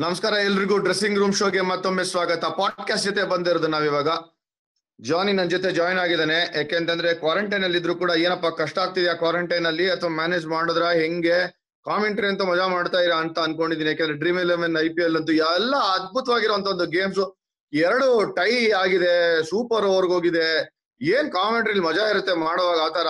ನಮಸ್ಕಾರ, 0.00 0.32
ಎಲ್ರಿಗೂ 0.32 0.78
dressing 0.78 1.18
room 1.18 1.34
ಶೋಗೆ 1.34 1.60
ಮತ್ತೊಮ್ಮೆ 1.60 2.04
ಸ್ವಾಗತ. 2.04 2.44
ಪಾಡ್ಕಾಸ್ಟ್ 2.44 3.04
ಜೊತೆ 3.06 3.22
ಬಂದಿರೋದು 3.24 3.66
ನಾವಿವಾಗ. 3.66 4.08
ಜಾನಿ 5.00 5.32
ನನ್ನ 5.32 5.48
ಜೊತೆ 5.48 5.72
ಜಾಯಿನ್ 5.72 5.98
ಆಗಿದ್ದಾನೆ. 5.98 6.58
ಯಾಕೆಂತಂದ್ರೆ 6.58 7.14
ಕ್ವಾರಂಟೈನ್ 7.14 7.64
ಅಲ್ಲಿ 7.64 7.78
ಇದ್ರು 7.78 7.94
ಕೂಡ 7.94 8.10
ಏನಪ್ಪ, 8.10 8.46
ಕಷ್ಟ 8.46 8.78
ಆಗ್ತಿದ್ಯಾ 8.78 9.14
ಕ್ವಾರಂಟೈನ್ 9.14 9.66
ಅಲ್ಲಿ? 9.66 9.90
ಅಥವಾ 9.90 10.10
ಮ್ಯಾನೇಜ್ 10.10 10.46
ಮಾಡಿದ್ರ? 10.46 10.82
ಹೆಂಗೆ? 10.82 11.48
ಕಾಮೆಂಟ್ರಿ 11.84 12.26
ಅಂತ 12.26 12.42
ಮಜಾ 12.42 12.66
ಮಾಡ್ತಾ 12.66 12.98
ಇರ 12.98 13.10
ಅಂತ 13.10 13.38
ಅನ್ಕೊಂಡಿದ್ದೀನಿ. 13.38 13.90
ಯಾಕಂದ್ರೆ 13.90 14.14
dream 14.14 14.38
eleven 14.38 14.76
I 14.76 14.88
P 14.88 15.02
L 15.02 15.16
ಅಂತೂ 15.16 15.32
ಎಲ್ಲ 15.32 15.76
ಅದ್ಭುತವಾಗಿರುವಂತ 15.76 16.66
ಒಂದು 16.66 16.86
ಗೇಮ್ಸ್ 16.86 17.36
ಎರಡು 17.72 18.34
ಟೈ 18.34 18.70
ಆಗಿದೆ. 18.70 19.42
ಸೂಪರ್ 19.42 19.84
ಓವರ್ಗ್ 19.84 20.12
ಹೋಗಿದೆ. 20.12 20.68
ಏನ್ 21.00 21.32
ಕಾಮೆಂಟ್ರಿ 21.32 21.80
ಮಜಾ 21.80 22.10
ಇರುತ್ತೆ? 22.10 22.34
ಮಾಡುವಾಗ 22.34 22.78
ಆತರ 22.78 23.06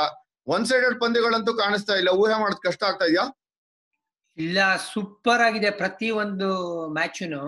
ಒನ್ 0.47 0.67
ಸೈಡೆಡ್ 0.67 1.01
ಪಂದ್ಯಗಳಂತೂ 1.01 1.55
ಕಾಣಿಸ್ತಾ 1.55 1.95
ಇಲ್ಲ. 1.95 2.09
ಊಹೆ 2.09 2.41
ಮಾಡೋದ್ 2.41 2.67
ಕಷ್ಟ 2.67 2.85
ಆಗ್ತಾ 2.85 3.05
ಇದೆಯಾ? 3.05 3.40
ಇಲ್ಲ 4.39 4.59
ಸೂಪರ್ 4.93 5.43
ಆಗಿದೆ 5.47 5.71
ಪ್ರತಿ 5.81 6.09
ಒಂದು 6.23 6.49
ಮ್ಯಾಚುನು 6.97 7.43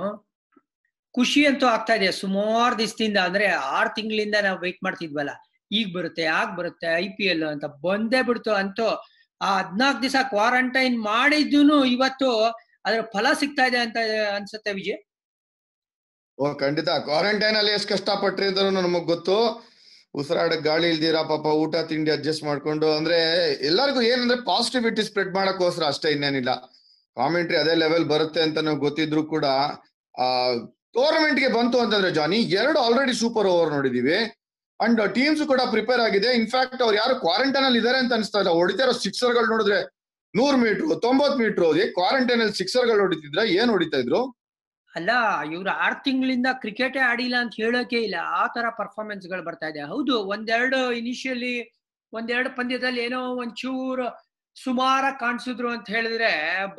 ಖುಷಿ 1.14 1.40
ಅಂತೂ 1.46 1.66
ಆಗ್ತಾ 1.66 1.94
ಇದೆ. 1.98 2.08
ಸುಮಾರು 2.22 2.74
ದಿವಸದಿಂದ, 2.78 3.18
ಅಂದ್ರೆ 3.28 3.46
ಆರ್ 3.78 3.90
ತಿಂಗಳಿಂದ 3.96 4.36
ನಾವು 4.46 4.58
ವೆಯ್ಟ್ 4.64 4.82
ಮಾಡ್ತಿದ್ವಲ್ಲ, 4.86 5.32
ಈಗ 5.70 5.86
ಬರುತ್ತೆ, 5.96 6.24
ಆಗ 6.38 6.48
ಬರುತ್ತೆ 6.58 6.88
ಐ 7.04 7.06
ಪಿ 7.16 7.24
ಎಲ್ 7.32 7.44
ಅಂತ 7.52 7.66
ಬಂದೇ 7.86 8.20
ಬಿಡ್ತು 8.28 8.52
ಅಂತೂ. 8.62 8.88
ಆ 9.40 9.48
ಹದ್ನಾಲ್ಕು 9.60 10.00
ದಿವಸ 10.02 10.18
ಕ್ವಾರಂಟೈನ್ 10.32 10.96
ಮಾಡಿದ್ದು 11.10 11.78
ಇವತ್ತು 11.94 12.30
ಅದ್ರ 12.86 13.00
ಫಲ 13.14 13.26
ಸಿಗ್ತಾ 13.40 13.64
ಇದೆ 13.70 13.78
ಅಂತ 13.86 13.96
ಅನ್ಸುತ್ತೆ 14.36 14.70
ವಿಜಯ್? 14.78 15.00
ಓ, 16.38 16.54
ಖಂಡಿತ. 16.62 16.88
ಕ್ವಾರಂಟೈನ್ 17.08 17.56
ಅಲ್ಲಿ 17.60 17.72
ಎಷ್ಟು 17.78 17.90
ಕಷ್ಟಪಟ್ರಿ 17.94 18.48
ನಮಗ್ 18.80 19.06
ಗೊತ್ತು. 19.14 19.36
ಉಸಿರಾಡಕ್ 20.14 20.64
ಗಾಳಿ 20.68 20.86
ಇಲ್ದಿರಾ 20.94 21.20
ಪಾಪ 21.30 21.46
ಊಟ, 21.62 21.74
ತಿಂಡಿ 21.90 22.10
ಅಡ್ಜಸ್ಟ್ 22.16 22.44
ಮಾಡ್ಕೊಂಡು, 22.48 22.88
ಅಂದ್ರೆ 22.98 23.18
ಎಲ್ಲರಿಗೂ 23.68 24.00
ಏನಂದ್ರೆ 24.10 24.38
ಪಾಸಿಟಿವಿಟಿ 24.50 25.02
ಸ್ಪ್ರೆಡ್ 25.08 25.32
ಮಾಡಕ್ಕೋಸ್ಕರ 25.38 25.84
ಅಷ್ಟೇ 25.92 26.10
ಇನ್ನೇನಿಲ್ಲ. 26.16 26.52
ಕಾಮೆಂಟ್ರಿ 27.16 27.56
ಅದೇ 27.62 27.74
ಲೆವೆಲ್ 27.84 28.06
ಬರುತ್ತೆ 28.12 28.40
ಅಂತ 28.46 28.58
ನಾವು 28.66 28.78
ಗೊತ್ತಿದ್ರು 28.86 29.22
ಕೂಡ, 29.32 29.46
ಆ 30.14 30.26
ಟೋರ್ನಮೆಂಟ್ಗೆ 30.96 31.48
ಬಂತು 31.56 31.76
ಅಂತಂದ್ರೆ 31.84 32.10
ಜಾನಿ 32.20 32.38
ಎರಡು 32.60 32.78
ಆಲ್ರೆಡಿ 32.84 33.14
ಸೂಪರ್ 33.22 33.48
ಓವರ್ 33.54 33.70
ನೋಡಿದೀವಿ. 33.76 34.18
ಅಂಡ್ 34.80 35.00
ಟೀಮ್ಸ್ 35.16 35.42
ಕೂಡ 35.52 35.60
ಪ್ರಿಪೇರ್ 35.74 36.00
ಆಗಿದೆ. 36.06 36.30
ಇನ್ಫ್ಯಾಕ್ಟ್ 36.40 36.82
ಅವ್ರು 36.86 36.96
ಯಾರು 37.02 37.14
ಕ್ವಾರಂಟೈನ್ 37.24 37.66
ಅಲ್ಲಿ 37.68 37.80
ಇದಾರೆ 37.82 37.98
ಅಂತ 38.02 38.12
ಅನಿಸ್ತಾ 38.18 38.38
ಇಲ್ಲ. 38.42 38.52
ಹೊಡಿತಾ 38.60 38.82
ಇರೋ 38.86 38.94
ಸಿಕ್ಸರ್ಗಳು 39.04 39.48
ನೋಡಿದ್ರೆ 39.54 39.78
ನೂರ್ 40.34 40.56
ಮೀಟರ್ 40.62 40.86
ತೊಂಬತ್ 41.06 41.36
ಮೀಟರ್ 41.42 41.64
ಕ್ವಾರಂಟೈನ್ 41.98 42.40
ಅಲ್ಲಿ 42.44 42.56
ಸಿಕ್ಸರ್ಗಳು 42.60 43.00
ಹೊಡಿತಿದ್ರ, 43.06 43.40
ಏನ್ 43.60 43.70
ಹೊಡಿತಾ 43.74 43.98
ಇದ್ರು? 44.04 44.20
ಅಲ್ಲ, 44.94 45.10
ಇವ್ರು 45.54 45.70
ಆರ್ 45.84 45.96
ತಿಂಗಳಿಂದ 46.04 46.48
ಕ್ರಿಕೆಟೇ 46.62 47.00
ಆಡಿಲ್ಲ 47.10 47.36
ಅಂತ 47.42 47.54
ಹೇಳೋಕೆ 47.62 47.98
ಇಲ್ಲ. 48.06 48.16
ಆ 48.40 48.42
ತರ 48.46 48.64
ಪರ್ಫಾರ್ಮೆನ್ಸ್ಗಳು 48.80 49.42
ಬರ್ತಾ 49.48 49.68
ಇದೆ. 49.72 49.82
ಹೌದು, 49.92 50.14
ಒಂದೆರಡು 50.34 50.80
ಇನಿಷಿಯಲಿ 51.00 51.54
ಒಂದೆರಡು 52.12 52.50
ಪಂದ್ಯದಲ್ಲಿ 52.56 53.00
ಏನೋ 53.06 53.20
ಒಂಚೂರು 53.42 54.06
ಸುಮಾರ 54.56 55.04
ಕಾಣಿಸಿದ್ರು 55.20 55.68
ಅಂತ 55.74 55.86
ಹೇಳಿದ್ರೆ 55.90 56.30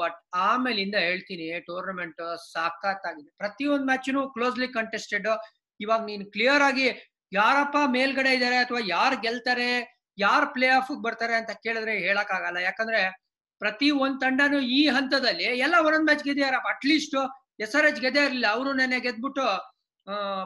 ಬಟ್ 0.02 0.18
ಆಮೇಲಿಂದ 0.50 0.98
ಹೇಳ್ತೀನಿ 1.06 1.48
ಟೂರ್ನಮೆಂಟ್ 1.70 2.22
ಸಾಕಾಗಿದೆ 2.54 3.32
ಪ್ರತಿಯೊಂದು 3.38 3.86
ಮ್ಯಾಚ್ನು 3.86 4.22
ಕ್ಲೋಸ್ಲಿ 4.36 4.68
ಕಂಟೆಸ್ಟೆಡ್ 4.68 5.30
ಇವಾಗ 5.80 6.02
ನೀನು 6.06 6.26
ಕ್ಲಿಯರ್ 6.26 6.62
ಆಗಿ 6.62 6.88
ಯಾರಪ್ಪ 7.32 7.78
ಮೇಲ್ಗಡೆ 7.96 8.32
ಇದ್ದಾರೆ 8.34 8.58
ಅಥವಾ 8.58 8.82
ಯಾರು 8.96 9.16
ಗೆಲ್ತಾರೆ, 9.22 9.70
ಯಾರು 10.18 10.48
ಪ್ಲೇ 10.56 10.68
ಆಫ್ 10.70 10.92
ಬರ್ತಾರೆ 11.06 11.36
ಅಂತ 11.36 11.52
ಕೇಳಿದ್ರೆ 11.66 11.94
ಹೇಳಕ್ 12.08 12.34
ಆಗಲ್ಲ 12.38 12.60
ಯಾಕಂದ್ರೆ 12.70 13.02
ಪ್ರತಿ 13.62 13.88
ಒಂದ್ 14.04 14.20
ತಂಡನು 14.22 14.60
ಈ 14.78 14.82
ಹಂತದಲ್ಲಿ 14.98 15.48
ಎಲ್ಲ 15.66 15.76
ಒಂದೊಂದ್ 15.86 16.08
match 16.10 16.24
ಗೆದ್ದಾರಪ್ಪ 16.24 16.70
at least 16.76 17.18
S 17.60 17.76
R 17.78 17.88
H 17.90 18.02
ಗೆದ್ದೇ 18.06 18.24
ಇರಲಿಲ್ಲ. 18.28 18.48
ಅವರು 18.58 18.72
ನೆನೆ 18.82 19.00
ಗೆದ್ಬಿಟ್ಟು 19.06 19.46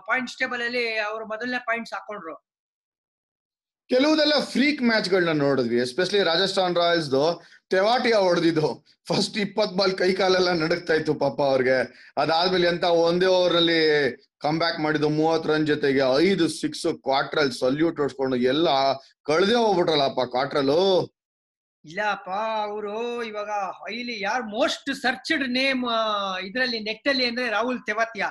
ಪಾಯಿಂಟ್ಸ್ 0.09 0.35
ಟೇಬಲ್ 0.41 0.61
ಅಲ್ಲಿ 0.67 0.85
ಅವರು 1.09 1.25
ಮೊದಲನೇ 1.33 1.59
ಪಾಯಿಂಟ್ಸ್ 1.69 1.93
ಹಾಕೊಂಡ್ರು. 1.95 2.35
ಕೆಲವುದೆಲ್ಲ 3.89 4.35
ಫ್ರೀಕ್ 4.53 4.81
ಮ್ಯಾಚ್ 4.89 5.09
ಗಳನ್ನ 5.11 5.33
ನೋಡಿದ್ವಿ. 5.45 5.77
ಎಸ್ಪೆಷಲಿ 5.83 6.21
ರಾಜಸ್ಥಾನ್ 6.29 6.75
ರಾಯಲ್ಸ್ 6.81 7.09
ತೆವಾಟಿಯ 7.73 8.15
ಹೊಡೆದಿದ್ದು. 8.25 8.67
ಫಸ್ಟ್ 9.09 9.37
ಇಪ್ಪತ್ 9.43 9.75
ಬಾಲ್ 9.77 9.93
ಕೈ 10.01 10.09
ಕಾಲೆಲ್ಲ 10.19 10.49
ನಡಕ್ತಾ 10.63 10.93
ಇತ್ತು 10.99 11.13
ಪಾಪ 11.23 11.37
ಅವ್ರಿಗೆ. 11.51 11.77
ಅದಾದ್ಮೇಲೆ 12.21 12.67
ಎಂತ 12.71 12.85
ಒಂದೇ 13.07 13.27
ಓವರ್ 13.37 13.55
ಅಲ್ಲಿ 13.61 13.81
ಕಮ್ 14.45 14.57
ಬ್ಯಾಕ್ 14.61 14.79
ಮಾಡಿದ್ದು 14.85 15.09
ಮೂವತ್ 15.19 15.47
ರನ್ 15.51 15.67
ಜೊತೆಗೆ 15.71 16.03
ಐದು 16.25 16.45
ಸಿಕ್ಸ್ 16.61 16.85
ಕ್ವಾರ್ಟ್ರಲ್ 17.07 17.51
ಸಲ್ಯೂಟ್ 17.61 17.99
ಹೊಡ್ಸ್ಕೊಂಡು 18.03 18.37
ಎಲ್ಲ 18.53 18.67
ಕಳ್ದೇ 19.29 19.57
ಹೋಗ್ಬಿಟ್ರಲ್ಲಪ್ಪ 19.63 20.25
ಕ್ವಾರ್ಟರ್ಲು 20.35 20.81
ಇಲ್ಲಪ್ಪ 21.85 22.29
ಅವರು 22.63 22.95
ಇವಾಗ 23.23 23.51
ಹೈಲಿ 23.81 24.15
ಯಾರು 24.21 24.43
ಮೋಸ್ಟ್ 24.49 24.89
ಸರ್ಚ್ಡ್ 25.01 25.45
ನೇಮ್ 25.51 25.83
ಇದ್ರಲ್ಲಿ 26.41 26.79
ನೆಟ್ 26.79 27.07
ಅಲ್ಲಿ 27.07 27.25
ಅಂದ್ರೆ 27.25 27.45
ರಾಹುಲ್ 27.49 27.79
ತೆವತ್ಯ. 27.85 28.23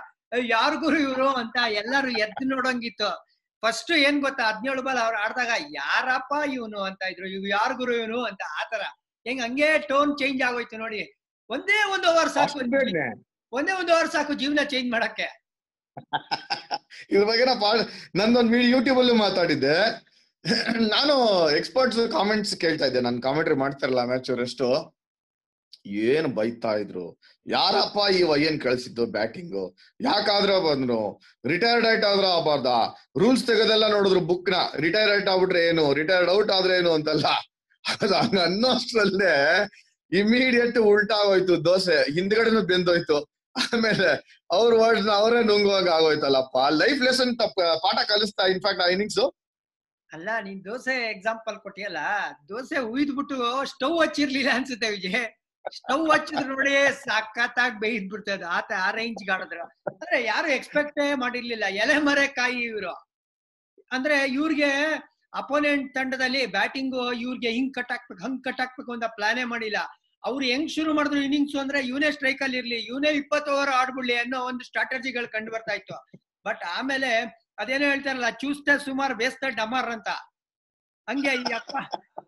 ಯಾರಿಗೂ 0.48 0.88
ಇವರು 0.98 1.28
ಅಂತ 1.34 1.56
ಎಲ್ಲಾರು 1.72 2.10
ಎದ್ದು 2.18 2.44
ನೋಡಂಗಿತ್ತು. 2.48 3.10
ಫಸ್ಟ್ 3.62 3.92
ಏನ್ 3.98 4.18
ಗೊತ್ತಾ 4.20 4.44
ಹದಿನೇಳು 4.44 4.82
ಬಾಲ್ 4.82 4.98
ಅವ್ರು 4.98 5.16
ಆಡ್ದಾಗ 5.18 5.52
ಯಾರಪ್ಪ 5.72 6.32
ಇವನು 6.54 6.80
ಅಂತ 6.82 7.02
ಇದ್ರು 7.10 7.26
ಇವ್ 7.26 7.46
ಯಾರ್ 7.48 7.74
ಗುರು 7.74 7.92
ಇವನು 7.96 8.18
ಅಂತ 8.24 8.42
ಆತರ 8.60 8.82
ಹೆಂಗ್ 9.26 9.42
ಹಂಗೆ 9.42 9.68
ಟೋನ್ 9.88 10.12
ಚೇಂಜ್ 10.18 10.42
ಆಗೋಯ್ತು 10.48 10.76
ನೋಡಿ. 10.76 11.00
ಒಂದೇ 11.50 11.78
ಒಂದು 11.94 12.06
ಓವರ್ 12.12 12.28
ಸಾಕು 12.28 12.58
ಒಂದೇ 13.52 13.72
ಒಂದು 13.72 13.92
ಓವರ್ 13.92 14.10
ಸಾಕು 14.10 14.34
ಜೀವನ 14.34 14.62
ಚೇಂಜ್ 14.64 14.90
ಮಾಡಕ್ಕೆ. 14.92 15.28
ಇದ್ರ 17.10 17.24
ಬಗ್ಗೆ 17.24 17.44
ನಾ 17.44 17.54
ನಂದೊಂದ್ 18.14 18.54
ಯೂಟ್ಯೂಬ್ 18.72 18.98
ಅಲ್ಲಿ 18.98 19.14
ಮಾತಾಡಿದ್ದೆ. 19.16 19.76
ನಾನು 20.94 21.14
ಎಕ್ಸ್ಪರ್ಟ್ಸ್ 21.50 22.10
ಕಾಮೆಂಟ್ಸ್ 22.10 22.56
ಕೇಳ್ತಾ 22.56 22.86
ಇದ್ದೆ. 22.86 23.00
ನಾನು 23.00 23.20
ಕಾಮೆಂಟ್ರಿ 23.20 23.54
ಮಾಡ್ತಾರಲ್ಲ 23.54 24.04
ಮ್ಯಾಚ್ 24.04 24.30
ಎಷ್ಟು 24.30 24.66
ಏನ್ 25.86 26.26
ಬೈತಾ 26.34 26.72
ಇದ್ರು? 26.74 27.04
ಯಾರಪ್ಪ 27.46 27.98
ಈ 28.14 28.22
ವಯ್ಯನ್ 28.22 28.60
ಕಳ್ಸಿದ್ದು 28.60 29.06
ಬ್ಯಾಟಿಂಗು 29.06 29.64
ಯಾಕಾದ್ರ 30.00 30.52
ಬಂದ್ರು? 30.58 31.00
ರಿಟೈರ್ಡ್ 31.46 31.86
ಔಟ್ 31.92 32.04
ಆದ್ರ 32.04 32.26
ಆಗಬಾರ್ದ? 32.26 32.70
ರೂಲ್ಸ್ 33.18 33.44
ತೆಗೆದೆಲ್ಲ 33.46 33.86
ನೋಡಿದ್ರು 33.90 34.20
ಬುಕ್ನ. 34.20 34.56
ರಿಟೈರ್ 34.84 35.10
ಔಟ್ 35.16 35.28
ಆಗ್ಬಿಟ್ರೆ 35.28 35.62
ಏನು? 35.66 35.84
ರಿಟೈರ್ಡ್ 35.94 36.30
ಔಟ್ 36.30 36.50
ಆದ್ರೆ 36.50 36.74
ಏನು 36.76 36.92
ಅಂತಲ್ಲ? 36.92 37.26
ಹಂಗ 37.84 38.38
ಅನ್ನೋಷ್ಟ್ರಲ್ಲೇ 38.40 39.34
ಇಮಿಡಿಯೇಟ್ 40.12 40.78
ಉಲ್ಟಾ 40.78 41.16
ಆಗೋಯ್ತು 41.22 41.64
ದೋಸೆ 41.64 41.96
ಹಿಂದ್ಗಡೆನು 42.16 42.62
ಬೆಂದೋಯ್ತು. 42.62 43.18
ಆಮೇಲೆ 43.56 44.10
ಅವ್ರ 44.50 44.72
ವರ್ಡ್ಸ್ 44.82 45.08
ಅವರೇ 45.08 45.42
ನುಂಗುವಾಗ 45.42 45.88
ಆಗೋಯ್ತಲ್ಲಪ್ಪ. 45.88 46.56
ಲೈಫ್ 46.82 47.02
ಲೆಸನ್ 47.02 47.32
ಪಾಠ 47.82 47.98
ಕಲಿಸ್ತಾ 48.12 48.46
ಇನ್ಫ್ಯಾಕ್ಟ್ 48.54 48.82
ಆ 48.82 48.86
ಇನ್ನಿಂಗ್ಸ್ 48.86 49.20
ಅಲ್ಲ, 50.16 50.28
ನೀನ್ 50.46 50.60
ದೋಸೆ 50.68 50.94
ಎಕ್ಸಾಂಪಲ್ 51.14 51.56
ಕೊಟ್ಟಿಯಲ್ಲ, 51.64 52.00
ದೋಸೆ 52.50 52.78
ಉಯ್ದ್ಬಿಟ್ಟು 52.92 53.36
ಸ್ಟವ್ 53.72 53.96
ಹಚ್ಚಿರ್ಲಿಲ್ಲ 54.02 54.50
ಅನ್ಸುತ್ತೆ 54.58 54.88
ವಿಜಯ್ 54.94 55.26
ಸ್ಟವ್ 55.78 56.04
ಹಚ್ಚಿದ್ರು 56.14 56.48
ನೋಡಿ 56.52 56.74
ಸಖತ್ತಾಗಿ 57.04 57.76
ಬೇಯ್ದ್ 57.84 58.08
ಬಿಡ್ತದೆ 58.12 58.46
ಆತ 58.56 58.70
ಆ 58.86 58.88
ರೇಂಜ್ 58.98 59.22
ಆಡಿದ್ರು 59.34 59.64
ಅಂದ್ರೆ 59.90 60.16
ಯಾರು 60.32 60.48
ಎಕ್ಸ್ಪೆಕ್ಟ್ 60.58 61.00
ಮಾಡಿರ್ಲಿಲ್ಲ. 61.22 61.66
ಎಲೆ 61.82 61.96
ಮರೆ 62.08 62.26
ಕಾಯಿ 62.38 62.60
ಇವ್ರು. 62.70 62.94
ಅಂದ್ರೆ 63.90 64.16
ಇವ್ರಿಗೆ 64.36 64.70
ಅಪೋನೆಂಟ್ 65.40 65.88
ತಂಡದಲ್ಲಿ 65.96 66.42
ಬ್ಯಾಟಿಂಗ್ 66.56 66.94
ಇವ್ರಿಗೆ 67.24 67.50
ಹಿಂಗ್ 67.56 67.72
ಕಟ್ 67.78 67.90
ಹಾಕ್ಬೇಕು, 67.94 68.20
ಹಂಗ್ 68.26 68.40
ಕಟ್ 68.46 68.60
ಹಾಕ್ಬೇಕು 68.62 68.90
ಅಂತ 68.96 69.06
ಪ್ಲಾನೇ 69.16 69.44
ಮಾಡಿಲ್ಲ. 69.52 69.80
ಅವ್ರು 70.24 70.44
ಹೆಂಗ್ 70.52 70.70
ಶುರು 70.76 70.90
ಮಾಡಿದ್ರು 70.98 71.20
ಇನ್ನಿಂಗ್ಸ್ 71.26 71.56
ಅಂದ್ರೆ 71.62 71.80
ಇವನೇ 71.90 72.08
ಸ್ಟ್ರೈಕ್ 72.16 72.40
ಅಲ್ಲಿ 72.44 72.58
ಇರ್ಲಿ 72.62 72.78
ಇವನೇ 72.90 73.10
ಇಪ್ಪತ್ತು 73.22 73.50
ಓವರ್ 73.56 73.72
ಆಡ್ಬಿಡ್ಲಿ 73.80 74.16
ಅನ್ನೋ 74.22 74.38
ಒಂದು 74.50 74.64
ಸ್ಟ್ರಾಟಜಿಗಳು 74.68 75.28
ಕಂಡು 75.34 75.50
ಬರ್ತಾ 75.56 75.74
ಇತ್ತು. 75.80 75.98
ಬಟ್ 76.48 76.62
ಆಮೇಲೆ 76.78 77.10
ಅದೇನೋ 77.58 77.84
ಹೇಳ್ತಾರಲ್ಲ 77.90 78.30
ಚೂಸ್ತ 78.30 78.68
ಸುಮಾರ್ 78.84 79.14
ಬೇಸ್ತ 79.14 79.44
ಡಮರ್ 79.56 79.90
ಅಂತ. 79.90 80.08
ಹಂಗೆ 81.08 81.32
ಈ 81.34 81.52
ಅಪ್ಪ 81.52 81.76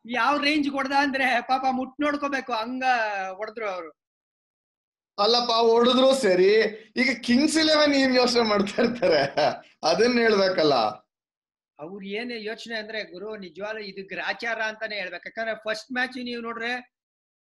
ಯಾವ 0.07 0.37
ರೇಂಜ್ 0.37 0.69
ಹೊಡ್ದ 0.71 0.93
ಅಂದ್ರೆ 0.93 1.41
ಪಾಪ 1.41 1.65
ಮುಟ್ 1.71 2.01
ನೋಡ್ಕೋಬೇಕು 2.01 2.53
ಹಂಗ 2.53 2.85
ಹೊಡೆದ್ರು 3.37 3.71
ಅವರು. 3.71 3.91
ಅಲ್ಲಪ್ಪ 5.19 5.53
ಹೊಡೆದ್ರು 5.53 6.15
ಸರಿ. 6.15 6.53
ಈಗ 6.97 7.21
ಕಿಂಗ್ಸ್ 7.25 7.57
ಇಲೆವೆನ್ 7.57 7.95
ಏನ್ 7.95 8.15
ಯೋಚನೆ 8.15 8.43
ಮಾಡ್ತಾ 8.43 8.83
ಇರ್ತಾರೆ? 8.83 9.23
ಅದನ್ನ 9.83 10.19
ಹೇಳ್ಬೇಕಲ್ಲ. 10.19 10.75
ಅವ್ರ 11.79 12.05
ಏನ್ 12.05 12.31
ಯೋಚನೆ 12.31 12.77
ಅಂದ್ರೆ 12.79 13.03
ಗುರು 13.05 13.37
ನಿಜವಾಗ್ಲೂ 13.37 13.81
ಇದು 13.81 14.09
ಗ್ರಾಚಾರ 14.09 14.63
ಅಂತಾನೆ 14.63 14.97
ಹೇಳ್ಬೇಕು. 14.97 15.23
ಯಾಕಂದ್ರೆ 15.27 15.55
ಫಸ್ಟ್ 15.57 15.93
ಮ್ಯಾಚ್ 15.93 16.17
ನೀವು 16.25 16.43
ನೋಡ್ರೆ 16.43 16.73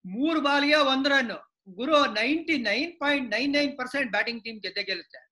ಮೂರ್ 0.06 0.40
ಬಾಲ್ಗೆ 0.40 0.74
ಒಂದ್ 0.74 1.08
ರನ್ 1.08 1.32
ಗುರು 1.68 2.06
ninety 2.12 2.58
nine 2.58 3.00
point 3.00 3.30
nine 3.30 3.52
nine 3.52 3.78
percent 3.78 4.10
batting 4.10 4.44
team 4.44 4.60
ಗೆದ್ದೆ 4.60 4.82
ಗೆಲ್ಲುತ್ತೆ. 4.82 5.29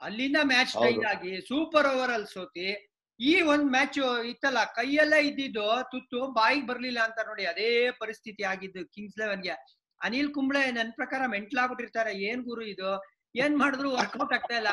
ಅಲ್ಲಿಂದ 0.00 0.38
ಮ್ಯಾಚ್ 0.44 0.74
ಟೈನ್ 0.82 1.04
ಆಗಿ 1.04 1.32
ಸೂಪರ್ 1.48 1.86
ಓವರ್ 1.86 2.10
ಅಲ್ಲಿ 2.10 2.26
ಸೋತಿ 2.26 2.66
ಈ 3.20 3.40
ಒಂದ್ 3.42 3.68
ಮ್ಯಾಚ್ 3.70 3.98
ಇತ್ತಲ್ಲ 4.24 4.60
ಕೈಯೆಲ್ಲ 4.74 5.14
ಇದ್ದಿದ್ದು 5.28 5.66
ತುತ್ತು 5.82 6.18
ಬಾಯಿಗೆ 6.32 6.66
ಬರ್ಲಿಲ್ಲ 6.66 7.00
ಅಂತ 7.04 7.18
ನೋಡಿ 7.26 7.44
ಅದೇ 7.44 7.68
ಪರಿಸ್ಥಿತಿ 8.00 8.42
ಆಗಿದ್ದು 8.44 8.84
ಕಿಂಗ್ಸ್ 8.94 9.18
ಲೆವೆನ್ಗೆ 9.18 9.54
ಅನಿಲ್ 10.00 10.32
ಕುಂಬ್ಳೆ 10.32 10.62
ನನ್ 10.72 10.92
ಪ್ರಕಾರ 10.92 11.22
ಮೆಂಟ್ಲಾಗ್ಬಿಟ್ಟಿರ್ತಾರೆ 11.26 12.12
ಏನ್ 12.22 12.42
ಗುರು 12.44 12.62
ಇದು? 12.66 12.90
ಏನ್ 13.34 13.54
ಮಾಡಿದ್ರು 13.58 13.88
ವರ್ಕೌಟ್ 13.90 14.32
ಆಗ್ತಾ 14.32 14.54
ಇಲ್ಲ. 14.56 14.70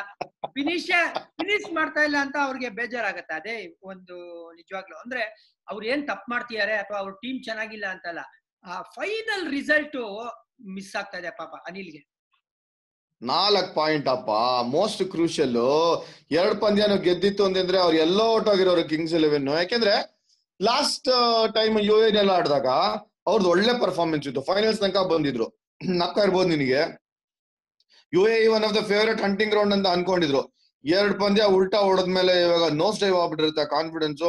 ಫಿನಿಶ್ 0.56 0.88
ಫಿನಿಶ್ 1.40 1.68
ಮಾಡ್ತಾ 1.74 2.02
ಇಲ್ಲ 2.04 2.18
ಅಂತ 2.18 2.38
ಅವ್ರಿಗೆ 2.38 2.70
ಬೇಜಾರಾಗತ್ತೆ. 2.70 3.34
ಅದೇ 3.34 3.56
ಒಂದು 3.84 4.16
ನಿಜವಾಗ್ಲು. 4.54 4.96
ಅಂದ್ರೆ 4.96 5.24
ಅವ್ರು 5.68 5.86
ಏನ್ 5.86 6.08
ತಪ್ಪು 6.08 6.32
ಮಾಡ್ತಿದ್ದಾರೆ 6.32 6.76
ಅಥವಾ 6.78 6.98
ಅವ್ರ 6.98 7.14
ಟೀಮ್ 7.22 7.44
ಚೆನ್ನಾಗಿಲ್ಲ 7.44 7.86
ಅಂತಲ್ಲ 7.86 8.22
ಆ 8.64 8.82
ಫೈನಲ್ 8.96 9.46
ರಿಸಲ್ಟ್ 9.52 9.98
ಮಿಸ್ 10.68 10.96
ಆಗ್ತಾ 10.96 11.18
ಇದೆ 11.18 11.32
ಪಾಪ 11.38 11.56
ಅನಿಲ್ಗೆ. 11.68 12.02
ನಾಲ್ಕ್ 13.32 13.70
ಪಾಯಿಂಟ್ 13.80 14.08
ಅಪ್ಪ. 14.14 14.32
ಮೋಸ್ಟ್ 14.76 15.04
ಕ್ರೂಷಿಯಲ್ 15.14 15.58
ಎರಡ್ 16.40 16.58
ಪಂದ್ಯನು 16.64 16.98
ಗೆದ್ದಿತ್ತು 17.08 17.44
ಅಂತಂದ್ರೆ 17.48 17.78
ಅವ್ರು 17.86 17.98
ಎಲ್ಲೋ 18.06 18.26
ಔಟ್ 18.36 18.50
ಆಗಿರೋರು 18.54 18.84
ಕಿಂಗ್ಸ್ 18.92 19.16
ಇಲೆವೆನ್ 19.20 19.48
ಯಾಕೆಂದ್ರೆ 19.62 19.96
ಲಾಸ್ಟ್ 20.60 21.10
ಟೈಮ್ 21.58 21.76
ಯು 21.90 21.98
ಎನ್ 22.08 22.18
ಎಲ್ಲ 22.24 22.32
ಆಡಿದಾಗ 22.40 22.70
ಅವ್ರದ್ದು 23.30 23.50
ಒಳ್ಳೆ 23.54 23.74
ಪರ್ಫಾರ್ಮೆನ್ಸ್ 23.84 24.26
ಇತ್ತು. 24.30 24.42
ಫೈನಲ್ಸ್ 24.50 24.80
ತನಕ 24.84 25.02
ಬಂದಿದ್ರು. 25.14 25.48
ನಕ್ಕ 25.82 26.26
ಇರ್ಬೋದು 26.26 26.50
ನಿನಗೆ. 26.54 26.82
You 28.14 28.24
a 28.34 28.40
one 28.56 28.66
of 28.68 28.76
the 28.80 28.82
favourite 28.92 29.22
hunting 29.28 29.52
ground 29.54 29.74
ಅಂತ 29.78 29.88
ಅನ್ಕೊಂಡಿದ್ರು. 29.96 30.42
ಎರಡ್ 30.86 31.16
ಪಂದ್ಯ 31.22 31.44
ಉಲ್ಟಾ 31.58 31.80
ಹೊಡೆದ್ಮೇಲೆ 31.90 32.34
ಇವಾಗ 32.46 32.66
ನೋ 32.82 32.88
ಸ್ಟೈವ್ 32.98 33.16
ಆಗ್ಬಿಟ್ಟಿರುತ್ತೆ 33.22 33.66
ಕಾನ್ಫಿಡೆನ್ಸ್ 33.76 34.24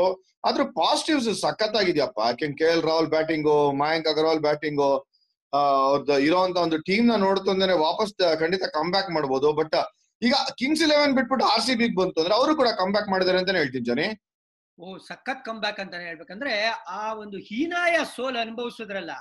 ಆದ್ರೂ 0.49 0.65
ಪಾಸಿಟಿವ್ಸ್ 0.81 1.29
ಸಖತ್ತಾಗಿದ್ಯಪ್ಪ. 1.41 2.19
ಯಾಕೆ 2.29 2.49
K 2.61 2.67
L 2.75 2.85
Rahul 2.91 3.11
batting 3.15 3.57
Mayank 3.83 4.09
Agarwal 4.13 4.43
batting 4.47 4.91
ಅವ್ರದ್ದು 5.59 6.15
ಇರೋಂತ 6.29 6.57
ಒಂದು 6.67 6.79
ಟೀಮ್ನ 6.89 7.17
ನೋಡ್ತು 7.25 7.49
ಅಂದ್ರೆ 7.55 7.75
ವಾಪಸ್ 7.87 8.13
ಖಂಡಿತ 8.43 8.69
ಕಮ್ 8.77 8.91
ಬ್ಯಾಕ್ 8.95 9.11
ಮಾಡ್ಬೋದು 9.17 9.51
ಬಟ್ 9.61 9.77
ಈಗ 10.23 10.35
ಕಿಂಗ್ಸ್ 10.61 10.83
ಇಲೆವೆನ್ 10.87 11.15
ಬಿಟ್ಬಿಟ್ಟು 11.19 11.45
ಆರ್ 11.53 11.65
ಸಿ 11.67 11.75
ಬಿಗ್ 11.83 11.97
ಬಂತು 12.01 12.19
ಅಂದ್ರೆ 12.23 12.35
ಅವರು 12.39 12.53
ಕೂಡ 12.61 12.69
ಕಮ್ 12.81 12.93
ಬ್ಯಾಕ್ 12.95 13.09
ಮಾಡಿದಾರೆ 13.13 13.39
ಅಂತಾನೆ 13.41 13.61
ಹೇಳ್ತೀನಿ 13.63 13.87
ಜನಿ. 13.91 14.07
ಓ, 14.79 14.87
ಸಖತ್ 15.09 15.43
ಕಮ್ 15.49 15.61
ಬ್ಯಾಕ್ 15.65 15.81
ಅಂತಾನೆ 15.83 16.05
ಹೇಳ್ಬೇಕಂದ್ರೆ 16.11 16.53
ಆ 16.99 17.03
ಒಂದು 17.23 17.39
ಹೀನಾಯ 17.49 17.97
ಸೋಲ್ 18.15 18.39
ಅನುಭವಿಸಿದ್ರಲ್ಲ, 18.45 19.13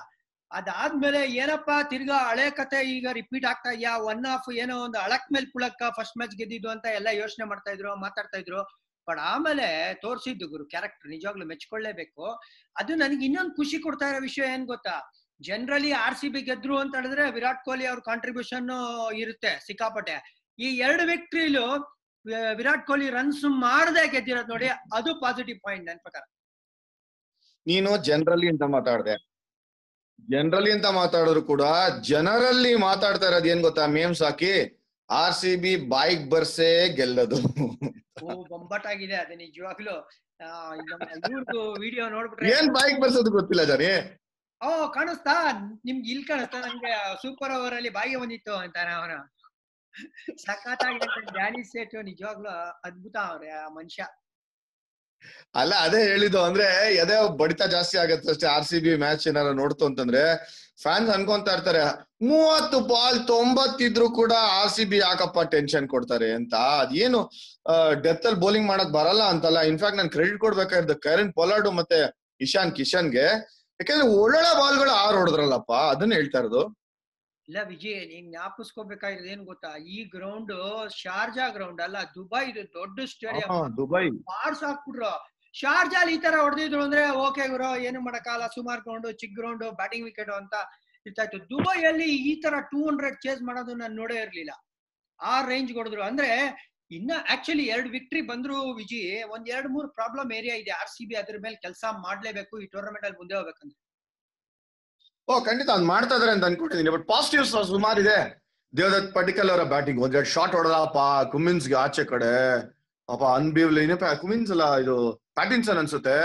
ಅದಾದ್ಮೇಲೆ 0.50 1.20
ಏನಪ್ಪಾ 1.42 1.76
ತಿರ್ಗಾ 1.90 2.18
ಹಳೆ 2.30 2.46
ಕತೆ 2.58 2.78
ಈಗ 2.94 3.06
ರಿಪೀಟ್ 3.18 3.46
ಆಗ್ತಾ 3.50 3.70
ಇದೆಯಾ? 3.76 3.92
ಒನ್ 4.10 4.24
ಆಫ್ 4.34 4.48
ಏನೋ 4.62 4.74
ಒಂದು 4.86 4.98
ಅಳಕ್ 5.06 5.28
ಮೇಲ್ 5.34 5.46
ಪುಳಕ್ಕ 5.54 5.82
ಫಸ್ಟ್ 5.98 6.16
ಮ್ಯಾಚ್ 6.20 6.34
ಗೆದ್ದಿದ್ದು 6.40 6.70
ಅಂತ 6.74 6.86
ಎಲ್ಲ 6.98 7.08
ಯೋಚನೆ 7.22 7.46
ಮಾಡ್ತಾ 7.52 7.72
ಇದ್ರು, 7.76 7.92
ಮಾತಾಡ್ತಾ 8.04 8.40
ಇದ್ರು. 8.42 8.60
ಬಟ್ 9.08 9.20
ಆಮೇಲೆ 9.32 9.66
ತೋರ್ಸಿದ್ದು 10.04 10.46
ಗುರು 10.52 10.64
ಕ್ಯಾರೆಕ್ಟರ್ 10.74 11.10
ನಿಜವಾಗ್ಲೂ 11.14 11.46
ಮೆಚ್ಕೊಳ್ಳೇಬೇಕು. 11.52 12.26
ಅದು 12.76 12.92
ನನಗೆ 13.02 13.24
ಇನ್ನೊಂದು 13.28 13.54
ಖುಷಿ 13.60 13.78
ಕೊಡ್ತಾ 13.86 14.08
ಇರೋ 14.12 14.20
ವಿಷಯ 14.28 14.44
ಏನ್ 14.54 14.66
ಗೊತ್ತಾ? 14.72 14.96
ಜನರಲಿ 15.48 15.90
ಆರ್ 16.04 16.16
ಸಿ 16.20 16.28
ಬಿ 16.34 16.40
ಗೆದ್ರು 16.48 16.76
ಅಂತ 16.82 16.92
ಹೇಳಿದ್ರೆ 16.98 17.24
ವಿರಾಟ್ 17.36 17.62
ಕೊಹ್ಲಿ 17.66 17.86
ಅವ್ರ 17.90 18.00
ಕಾಂಟ್ರಿಬ್ಯೂಷನ್ 18.10 18.68
ಇರುತ್ತೆ 19.22 19.52
ಸಿಕ್ಕಾಪಟ್ಟೆ. 19.66 20.16
ಈ 20.58 20.68
ಎರಡು 20.86 21.04
ವಿಕ್ಟ್ರಿಲು 21.12 21.66
ವಿರಾಟ್ 22.58 22.84
ಕೊಹ್ಲಿ 22.88 23.08
ರನ್ಸ್ 23.18 23.44
ಮಾಡದೆ 23.66 24.04
ಗೆದ್ದಿರೋದು 24.14 24.52
ನೋಡಿ 24.54 24.68
ಅದು 24.98 25.10
ಪಾಸಿಟಿವ್ 25.24 25.58
ಪಾಯಿಂಟ್ 25.66 25.86
ನನ್ 25.90 26.00
ಪ್ರಕಾರ. 26.06 26.24
ನೀನು 27.66 27.90
ಜನರಲಿ 28.08 28.48
ಅಂತ 28.52 28.64
ಮಾತಾಡ್ದೆ. 28.76 29.14
ಜನರಲಿ 30.32 30.70
ಅಂತ 30.76 30.88
ಮಾತಾಡಿದ್ರು 31.00 31.42
ಕೂಡ 31.52 31.62
ಜನರಲ್ಲಿ 32.10 32.72
ಮಾತಾಡ್ತಾ 32.88 33.26
ಇರೋದು 33.30 33.48
ಏನ್ 33.52 33.62
ಗೊತ್ತಾ? 33.66 33.84
ಮೇಮ್ಸ್ 33.98 34.22
ಹಾಕಿ 34.26 34.52
ಆರ್ 35.08 35.36
ಸಿ 35.40 35.52
ಬಿ 35.62 35.72
ಬೈಕ್ 35.94 36.22
ಬರ್ಸೇ 36.32 36.70
ಗೆಲ್ಲದು. 36.98 37.38
ಓ 38.24 38.26
ಬೊಂಬಾಟಾಗಿದೆ 38.50 39.16
ಅದು 39.22 39.34
ನಿಜವಾಗ್ಲು. 39.44 39.96
ವಿಡಿಯೋ 41.84 42.04
ನೋಡ್ಬಿಟ್ರೆ 42.14 42.52
ಏನ್ 42.56 42.68
ಬೈಕ್ 42.76 42.98
ಬರ್ಸೋದು 43.02 43.32
ಗೊತ್ತಿಲ್ಲ 43.38 43.64
ಜನಿ? 43.72 43.90
ಓ, 44.60 44.68
ಕಾಣಿಸ್ತಾ? 44.96 45.34
ನಿಮ್ಗೆ 45.86 46.08
ಇಲ್ಲಿ 46.12 46.26
ಕಾಣಿಸ್ತಾ? 46.30 46.58
ನಂಗೆ 46.66 46.92
ಸೂಪರ್ 47.22 47.52
ಓವರ್ 47.56 47.74
ಅಲ್ಲಿ 47.78 47.90
ಬಾಯಿಗೆ 47.96 48.18
ಬಂದಿತ್ತು 48.22 48.52
ಅಂತಾನೆ 48.64 48.92
ಅವನ 48.98 49.14
ಸಖತ್ತಾಗಿ 50.44 50.98
ಜಾನಿ 51.38 51.62
ಸೇಟ್ 51.72 51.94
ನಿಜವಾಗ್ಲೂ 52.10 52.52
ಅದ್ಭುತ 52.86 53.16
ಅವ್ರೆ, 53.30 53.50
ಆ 53.62 53.66
ಮನುಷ್ಯ. 53.78 54.02
ಅಲ್ಲ, 55.60 55.72
ಅದೇ 55.86 56.00
ಹೇಳಿದ್ದು 56.10 56.40
ಅಂದ್ರೆ 56.46 56.66
ಎದೆ 57.02 57.16
ಬಡಿತ 57.40 57.62
ಜಾಸ್ತಿ 57.74 57.96
ಆಗತ್ತೆ 58.02 58.30
ಅಷ್ಟೇ. 58.32 58.46
ಆರ್ 58.54 58.66
ಸಿ 58.70 58.78
ಬಿ 58.84 58.92
ಮ್ಯಾಚ್ 59.04 59.24
ಏನಾರ 59.30 59.50
ನೋಡ್ತು 59.60 59.84
ಅಂತಂದ್ರೆ 59.90 60.22
ಫ್ಯಾನ್ಸ್ 60.82 61.10
ಅನ್ಕೊಂತಾ 61.16 61.52
ಇರ್ತಾರೆ, 61.56 61.82
ಮೂವತ್ತು 62.30 62.78
ಬಾಲ್ 62.90 63.20
ತೊಂಬತ್ತಿದ್ರು 63.32 64.06
ಕೂಡ 64.20 64.32
ಆರ್ 64.58 64.72
ಸಿ 64.76 64.84
ಬಿ 64.90 64.98
ಯಾಕಪ್ಪ 65.04 65.44
ಟೆನ್ಷನ್ 65.54 65.86
ಕೊಡ್ತಾರೆ 65.94 66.28
ಅಂತ. 66.38 66.54
ಅದೇನು 66.84 67.20
ಡೆತ್ 68.06 68.26
ಅಲ್ಲಿ 68.30 68.40
ಬೌಲಿಂಗ್ 68.44 68.68
ಮಾಡಕ್ 68.72 68.92
ಬರಲ್ಲ 68.98 69.22
ಅಂತಲ್ಲ. 69.34 69.60
ಇನ್ಫ್ಯಾಕ್ಟ್ 69.72 69.98
ನಾನು 70.00 70.12
ಕ್ರೆಡಿಟ್ 70.16 70.40
ಕೊಡ್ಬೇಕಾಗಿದ್ದ 70.46 70.96
ಕರೆನ್ 71.06 71.32
ಪೊಲಾರ್ಡು 71.38 71.72
ಮತ್ತೆ 71.80 72.00
ಇಶಾನ್ 72.46 72.72
ಕಿಶನ್ಗೆ. 72.80 73.28
ಯಾಕಂದ್ರೆ 73.80 74.06
ಒಳ್ಳೊಳ್ಳೆ 74.22 74.50
ಬಾಲ್ಗಳು 74.60 74.92
ಆರ್ 75.04 75.16
ಹೊಡೆದ್ರಲ್ಲಪ್ಪ 75.16 75.72
ಅದನ್ನ 75.92 76.12
ಹೇಳ್ತಾ 76.14 76.38
ಇರೋದು. 76.38 76.62
ಇಲ್ಲ 77.48 77.58
ವಿಜಯ್ 77.62 78.02
ನೀನ್ 78.12 78.26
ಜ್ಞಾಪಿಸ್ಕೋಬೇಕಾಗಿರೋದು 78.30 79.30
ಏನ್ 79.32 79.42
ಗೊತ್ತಾ? 79.44 79.70
ಈ 79.94 80.04
ಗ್ರೌಂಡ್ 80.04 80.52
ಶಾರ್ಜಾ 81.02 81.48
ಗ್ರೌಂಡ್ 81.48 81.80
ಅಲ್ಲ 81.82 81.96
ದುಬೈ 82.14 82.44
ಇದು 82.50 82.62
ದೊಡ್ಡ 82.78 82.98
ಸ್ಟೇಡಿಯಂ 83.12 83.76
ದುಬೈ. 83.76 84.04
ಮಾರ್ಸ್ 84.30 84.62
ಹಾಕ್ಬಿಟ್ರು. 84.64 85.12
ಶಾರ್ಜಾಲ್ 85.54 86.10
ಈ 86.10 86.18
ತರ 86.18 86.34
ಹೊಡೆದಿದ್ರು 86.40 86.80
ಅಂದ್ರೆ 86.82 87.02
ಓಕೆ 87.24 87.44
ಗುರು 87.48 87.68
ಏನು 87.88 88.00
ಮಾಡಕ್ಕಾಗಲ್ಲ 88.00 88.46
ಸುಮಾರು 88.46 88.80
ಗ್ರೌಂಡ್ 88.82 89.18
ಚಿಕ್ 89.18 89.34
ಗ್ರೌಂಡ್ 89.34 89.64
ಬ್ಯಾಟಿಂಗ್ 89.80 90.04
ವಿಕೆಟ್ 90.04 90.30
ಅಂತ 90.30 90.54
ಇರ್ತಾಯ್ತು. 91.06 91.38
ದುಬೈಯಲ್ಲಿ 91.50 92.08
ಈ 92.30 92.34
ತರ 92.42 92.54
ಟೂ 92.60 92.80
ಹಂಡ್ರೆಡ್ 92.88 93.18
ಚೇಸ್ 93.20 93.42
ಮಾಡೋದು 93.42 93.74
ನಾನು 93.74 93.94
ನೋಡೇ 93.94 94.16
ಇರ್ಲಿಲ್ಲ. 94.22 94.52
ಆ 95.20 95.34
ರೇಂಜ್ 95.46 95.72
ಹೊಡೆದ್ರು. 95.74 96.02
ಅಂದ್ರೆ 96.02 96.30
ಇನ್ನ 96.96 97.12
ಆಕ್ಚುಲಿ 97.32 97.64
ಎರಡು 97.66 97.88
ವಿಕ್ಟ್ರಿ 97.90 98.20
ಬಂದ್ರು 98.20 98.56
ವಿಜಿ, 98.74 99.00
ಒಂದ್ 99.22 99.48
ಎರಡ್ 99.48 99.68
ಮೂರ್ 99.68 99.88
ಪ್ರಾಬ್ಲಮ್ 99.88 100.32
ಏರಿಯಾ 100.32 100.56
ಇದೆ. 100.56 100.70
ಆರ್ 100.70 100.88
ಸಿ 100.88 101.04
ಬಿ 101.06 101.14
ಅದ್ರ 101.14 101.36
ಮೇಲೆ 101.42 101.56
ಕೆಲಸ 101.56 101.84
ಮಾಡ್ಲೇಬೇಕು, 102.06 102.60
ಈ 102.60 102.66
ಟೂರ್ನಮೆಂಟ್ 102.66 103.04
ಅಲ್ಲಿ 103.04 103.18
ಮುಂದೆ 103.18 103.34
ಹೋಗ್ಬೇಕಂದ್ರೆ. 103.34 103.78
ಓ, 105.28 105.34
ಖಂಡಿತ 105.44 105.70
ಅದ್ 105.70 105.84
ಮಾಡ್ತಾ 105.84 106.14
ಇದಾರೆ 106.16 106.32
ಅಂತ 106.32 106.44
ಅನ್ಕೊಂಡಿದೀನಿ 106.44 106.90
ಬಟ್ 106.90 107.06
ಪಾಸಿಟಿವ್ಸ್ 107.08 107.52
ಸುಮಾರು 107.66 108.00
ಇದೆ. 108.00 108.18
ದೇವದತ್ 108.76 109.14
ಪಟಿಕಲ್ 109.14 109.50
ಅವರ 109.50 109.62
ಬ್ಯಾಟಿಂಗ್ 109.64 110.00
ಒಂದೆರಡು 110.00 110.28
ಶಾಟ್ 110.28 110.54
ಹೊಡೆದಪ್ಪ 110.54 110.98
ಕುಮಿನ್ಸ್ಗೆ 111.32 111.74
ಆಚೆ 111.74 112.04
ಕಡೆ. 112.04 112.32
ಪಾಪ 113.08 113.22
ಅನ್ಬಿವ್ಲಿ 113.36 113.84
ಕುಮಿನ್ಸ್ 114.20 114.50
ಅಲ್ಲ, 114.50 114.66
ಇದು 114.76 114.96
ಪ್ಯಾಟಿನ್ಸನ್ 115.34 115.78
ಅನ್ಸುತ್ತೆ. 115.78 116.18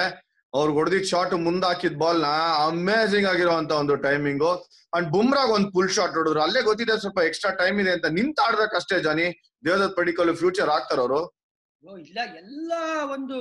ಅವ್ರು 0.53 0.73
ಹೊಡೆದಿದ್ 0.73 1.05
ಶಾಟ್ 1.05 1.33
ಮುಂದ್ 1.33 1.65
ಹಾಕಿದ್ 1.65 1.99
ಬಾಲ್ನ 1.99 2.25
ಅಮೇಸಿಂಗ್ 2.67 3.27
ಆಗಿರುವಂತ 3.27 3.71
ಒಂದು 3.71 3.95
ಟೈಮಿಂಗು 3.95 4.51
ಅಂಡ್ 4.93 5.09
ಬುಮ್ರಾಗ್ 5.09 5.51
ಒಂದ್ 5.51 5.71
ಫುಲ್ 5.71 5.89
ಶಾಟ್ 5.89 6.11
ಹೊಡೆದ್ರು. 6.11 6.41
ಅಲ್ಲೇ 6.41 6.61
ಗೊತ್ತಿದೆ 6.61 6.99
ಸ್ವಲ್ಪ 6.99 7.19
ಎಕ್ಸ್ಟ್ರಾ 7.19 7.51
ಟೈಮ್ 7.51 7.81
ಇದೆ 7.81 7.91
ಅಂತ. 7.91 8.05
ನಿಂತ 8.05 8.39
ಆಡ್ಬೇಕಷ್ಟೇ 8.47 8.99
ಜಾನಿ. 8.99 9.41
ದೇವದತ್ 9.65 9.95
ಪಡಿಕಲ್ 9.95 10.35
ಫ್ಯೂಚರ್ 10.35 10.69
ಆಗ್ತಾರ 10.69 10.99
ಅವರು. 10.99 11.39
ಓ, 11.87 11.97
ಇಲ್ಲ, 11.97 12.19
ಎಲ್ಲ 12.35 12.71
ಒಂದು 13.03 13.37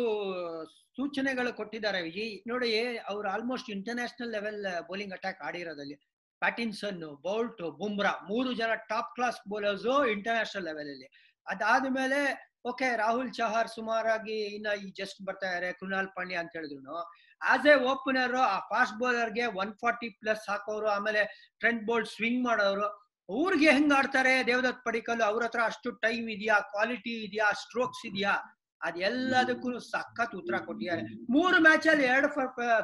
ಸೂಚನೆಗಳು 0.67 1.57
ಕೊಟ್ಟಿದ್ದಾರೆ 1.57 2.09
ಈ 2.09 2.45
ನೋಡಿ, 2.47 2.97
ಅವ್ರು 2.97 3.31
almost 3.31 3.71
international 3.71 4.31
level 4.31 4.67
bowling 4.89 5.13
attack 5.13 5.43
ಆಡಿರೋದಲ್ಲಿ. 5.43 5.95
Pattinson 6.39 7.23
Boult 7.23 7.63
Bumrah 7.79 8.11
ಮೂರು 8.11 8.53
ಜನ 8.53 8.75
top 8.75 9.15
class 9.15 9.49
bowlers 9.49 10.09
international 10.09 10.65
level 10.65 10.89
ಅಲ್ಲಿ. 10.89 11.09
ಅದಾದ್ಮೇಲೆ 11.49 12.48
ಓಕೆ, 12.65 12.97
ರಾಹುಲ್ 12.97 13.33
ಚಹಾರ್ 13.33 13.69
ಸುಮಾರಾಗಿ 13.69 14.39
ಇನ್ನ 14.57 14.69
ಈ 14.85 14.87
ಜಸ್ಟ್ 15.01 15.23
ಬರ್ತಾ 15.27 15.47
ಇದಾರೆ, 15.51 15.73
ಕೃಣಾಲ್ 15.73 16.09
ಪಾಂಡ್ಯ 16.17 16.37
ಅಂತ 16.43 16.53
ಹೇಳಿದ್ರು 16.57 16.97
ಆಸ್ 17.43 17.67
ಎ 17.67 17.75
ಓಪನರ್ 17.93 18.37
ಆ 18.37 18.59
ಫಾಸ್ಟ್ 18.71 18.97
ಬೌಲರ್ಗೆ 18.99 19.45
ಒನ್ 19.63 19.73
ಫಾರ್ಟಿ 19.83 20.09
ಪ್ಲಸ್ 20.21 20.45
ಹಾಕೋರು, 20.51 20.87
ಆಮೇಲೆ 20.87 21.23
ಫ್ರಂಟ್ 21.61 21.85
ಬೋಲ್ಟ್ 21.85 22.09
ಸ್ವಿಂಗ್ 22.09 22.45
ಮಾಡೋರು, 22.45 22.89
ಅವ್ರಿಗೆ 23.29 23.71
ಹೆಂಗ್ 23.73 23.95
ಆಡ್ತಾರೆ 23.99 24.47
ದೇವದತ್ 24.47 24.85
ಪಡಿಕಲ್ 24.85 25.21
ಅವ್ರ 25.21 25.43
ಹತ್ರ 25.45 25.61
ಅಷ್ಟು 25.65 25.91
ಟೈಮ್ 25.91 26.31
ಇದೆಯಾ? 26.37 26.61
ಕ್ವಾಲಿಟಿ 26.61 27.15
ಇದೆಯಾ? 27.25 27.53
ಸ್ಟ್ರೋಕ್ಸ್ 27.53 28.07
ಇದೆಯಾ? 28.07 28.35
ಅದೆಲ್ಲದಕ್ಕೂ 28.83 29.79
ಸಖತ್ 29.79 30.35
ಉತ್ತರ 30.35 30.59
ಕೊಟ್ಟಿದ್ದಾರೆ. 30.59 31.03
ಮೂರು 31.31 31.63
ಮ್ಯಾಚ್ 31.63 31.89
ಅಲ್ಲಿ 31.89 32.05
ಎರಡು 32.05 32.29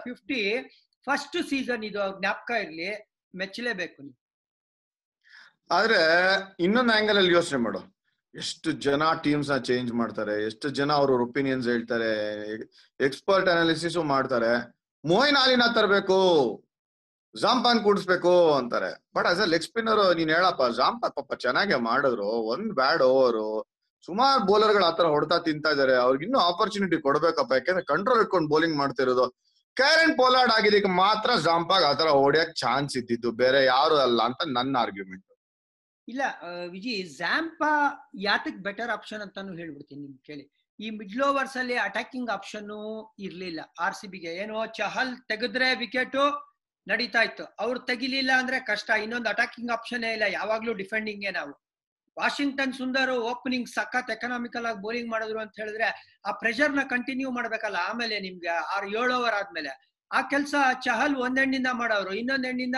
ಫಿಫ್ಟಿ 0.07 0.41
ಫಸ್ಟ್ 1.07 1.37
ಸೀಸನ್ 1.51 1.85
ಇದು 1.85 2.21
ಜ್ಞಾಪಕ 2.21 2.51
ಇರ್ಲಿ, 2.65 2.91
ಮೆಚ್ಚಲೇಬೇಕು 3.35 4.03
ನೀವು. 4.03 4.19
ಆದ್ರೆ 5.71 6.01
ಇನ್ನೊಂದು 6.61 6.93
ಆಂಗಲ್ 6.93 7.17
ಅಲ್ಲಿ 7.17 7.33
ಯೋಚನೆ 7.33 7.57
ಮಾಡು. 7.57 7.94
ಎಷ್ಟು 8.35 8.69
ಜನ 8.85 9.03
ಟೀಮ್ಸ್ನ 9.25 9.57
ಚೇಂಜ್ 9.69 9.91
ಮಾಡ್ತಾರೆ, 10.01 10.35
ಎಷ್ಟು 10.49 10.67
ಜನ 10.79 10.91
ಅವ್ರ 11.01 11.19
ಒಪಿನಿಯನ್ಸ್ 11.27 11.67
ಹೇಳ್ತಾರೆ 11.73 12.11
ಎಕ್ಸ್ಪರ್ಟ್ 13.01 13.49
ಅನಾಲಿಸಿಸ್ 13.53 13.99
ಮಾಡ್ತಾರೆ 14.13 14.53
ಮೋಯಿನ್ 15.05 15.39
ಆಲಿನ 15.43 15.65
ತರಬೇಕು 15.77 16.19
ಜಾಂಪಾನ್ 17.35 17.81
ಕೂಡಿಸ್ಬೇಕು 17.85 18.33
ಅಂತಾರೆ. 18.59 18.91
But 19.17 19.27
as 19.31 19.41
a 19.45 19.47
leg 19.53 19.67
spinner 19.69 20.03
ನೀನ್ 20.19 20.33
ಹೇಳಪ್ಪ 20.37 20.67
ಜಾಂಪಾನ್ 20.81 21.15
ಪಾಪ 21.19 21.31
ಚೆನ್ನಾಗೆ 21.45 21.77
ಮಾಡಿದ್ರು, 21.89 22.31
ಒಂದ್ 22.53 22.73
ಬ್ಯಾಡ್ 22.81 23.03
ಓವರು 23.13 23.47
ಸುಮಾರು 24.09 24.41
ಬೌಲರ್ಗಳು 24.49 24.87
ಆತರ 24.91 25.07
ಹೊಡ್ತಾ 25.15 25.37
ತಿಂತಾ 25.47 25.71
ಇದಾರೆ. 25.75 25.95
ಅವ್ರಿಗೆ 26.05 26.25
ಇನ್ನೂ 26.27 26.41
ಆಪರ್ಚುನಿಟಿ 26.51 26.97
ಕೊಡ್ಬೇಕಪ್ಪ, 27.07 27.53
ಯಾಕಂದ್ರೆ 27.59 27.85
ಕಂಟ್ರೋಲ್ 27.93 28.23
ಇಟ್ಕೊಂಡು 28.25 28.51
ಬೌಲಿಂಗ್ 28.55 28.77
ಮಾಡ್ತಿರೋದು. 28.83 29.27
ಕ್ಯಾರೆನ್ 29.77 30.17
ಪೋಲಾರ್ಡ್ 30.19 30.53
ಆಗಿದ್ದಕ್ಕೆ 30.57 30.91
ಮಾತ್ರ 31.05 31.31
ಜಾಂಪಾಗ್ 31.47 31.87
ಆತರ 31.91 32.09
ಹೊಡಿಯಕ್ 32.23 32.53
ಚಾನ್ಸ್ 32.65 32.93
ಇದ್ದಿದ್ದು. 33.01 33.31
ಬೇರೆ 33.43 33.61
ಯಾರು 33.65 33.97
ಅಲ್ಲ 34.07 34.21
ಅಂತ 34.31 34.43
ನನ್ನ 34.57 34.77
ಆರ್ಗ್ಯುಮೆಂಟ್ 34.85 35.25
ಇಲ್ಲ 36.09 36.23
ವಿಜಿ 36.71 36.95
ಝ್ಯಾಂಪಾ 37.19 37.73
ಯಾತಕ್ 38.21 38.59
ಬೆಟರ್ 38.67 38.91
ಆಪ್ಷನ್ 38.91 39.21
ಅಂತಾನು 39.21 39.57
ಹೇಳ್ಬಿಡ್ತೀನಿ 39.57 40.03
ನಿಮ್ 40.03 40.19
ಕೇಳಿ. 40.19 40.45
ಈ 40.79 40.91
ಮಿಡ್ಲ್ 40.91 41.23
ಓವರ್ಸ್ 41.23 41.57
ಅಲ್ಲಿ 41.57 41.77
ಅಟ್ಯಾಕಿಂಗ್ 41.77 42.31
ಆಪ್ಷನ್ 42.31 42.71
ಇರ್ಲಿಲ್ಲ. 43.19 43.61
ಆರ್ 43.81 43.95
ಸಿ 43.95 44.07
ಬಿಗೆ 44.09 44.33
ಏನೋ 44.43 44.67
ಚಹಲ್ 44.67 45.13
ತೆಗೆದ್ರೆ 45.29 45.75
ವಿಕೆಟ್ 45.75 46.17
ನಡೀತಾ 46.87 47.23
ಇತ್ತು. 47.23 47.45
ಅವ್ರು 47.59 47.79
ತೆಗಿಲಿಲ್ಲ 47.81 48.31
ಅಂದ್ರೆ 48.39 48.61
ಕಷ್ಟ. 48.61 48.91
ಇನ್ನೊಂದು 49.05 49.29
ಅಟ್ಯಾಕಿಂಗ್ 49.29 49.71
ಆಪ್ಷನ್ 49.71 50.05
ಇಲ್ಲ. 50.05 50.23
ಯಾವಾಗ್ಲೂ 50.39 50.73
ಡಿಫೆಂಡಿಂಗ್ 50.73 51.25
ನಾವು. 51.33 51.55
ವಾಷಿಂಗ್ಟನ್ 52.19 52.73
ಸುಂದರ್ 52.73 53.11
ಓಪನಿಂಗ್ 53.11 53.69
ಸಖತ್ 53.69 54.11
ಎಕನಾಮಿಕಲ್ 54.11 54.67
ಆಗಿ 54.67 54.81
ಬೌಲಿಂಗ್ 54.83 55.11
ಮಾಡಿದ್ರು 55.11 55.39
ಅಂತ 55.41 55.55
ಹೇಳಿದ್ರೆ 55.59 55.87
ಆ 56.25 56.33
ಪ್ರೆಷರ್ನ 56.33 56.83
ಕಂಟಿನ್ಯೂ 56.83 57.31
ಮಾಡ್ಬೇಕಲ್ಲ. 57.31 57.77
ಆಮೇಲೆ 57.77 58.21
ನಿಮ್ಗೆ 58.21 58.53
ಆರ್, 58.75 58.87
ಏಳು 59.01 59.15
ಓವರ್ 59.19 59.35
ಆದ್ಮೇಲೆ. 59.35 59.73
ಆ 60.11 60.21
ಕೆಲಸ 60.23 60.55
ಚಹಲ್ 60.85 61.17
ಒಂದೆಣ್ಣಿಂದ 61.17 61.67
ಮಾಡೋರು. 61.73 62.13
ಇನ್ನೊಂದ್ 62.15 62.47
ಹೆಣ್ಣಿಂದ 62.47 62.77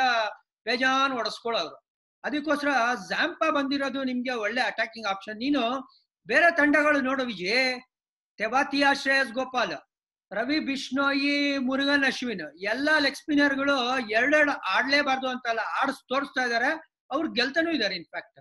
ಬೇಜಾನ್ 0.65 1.13
ಹೊಡೆಸ್ಕೊಳ್ಳೋರು 1.13 1.86
ಅದಕ್ಕೋಸ್ಕರ 2.27 2.71
ಝಾಂಪಾ 3.11 3.49
ಬಂದಿರೋದು 3.57 4.01
ನಿಮ್ಗೆ 4.11 4.35
ಒಳ್ಳೆ 4.45 4.63
ಅಟ್ಯಾಕಿಂಗ್ 4.71 5.09
ಆಪ್ಷನ್ 5.13 5.39
ನೀನು 5.45 5.63
ಬೇರೆ 6.27 6.49
ತಂಡಗಳು 6.61 7.01
ನೋಡು 7.09 7.25
ವಿಜಯ್. 7.33 7.69
ತೆವಾತಿಯಾ 8.39 8.91
ಶ್ರೇಯಸ್ 9.03 9.31
ಗೋಪಾಲ್, 9.37 9.77
ರವಿ 10.31 10.59
ಬಿಷ್ಣೋಯಿ, 10.69 11.37
ಮುರುಗನ್ 11.69 12.07
ಅಶ್ವಿನ್, 12.09 12.47
ಎಲ್ಲಾ 12.73 12.95
ಲೆಗ್ 13.05 13.19
ಸ್ಪಿನ್ನರ್ಗಳು 13.21 13.77
ಎರಡೆರಡು 14.19 14.55
ಆಡ್ಲೇಬಾರ್ದು 14.75 15.29
ಅಂತಲ್ಲ, 15.35 15.63
ಆಡ್ಸ್ 15.81 16.03
ತೋರಿಸ್ತಾ 16.13 16.45
ಇದಾರೆ. 16.49 16.71
ಅವ್ರು 17.11 17.27
ಗೆಲ್ತಾನೂ 17.39 17.73
ಇದಾರೆ 17.79 17.95
ಇನ್ಫ್ಯಾಕ್ಟ್ 18.01 18.41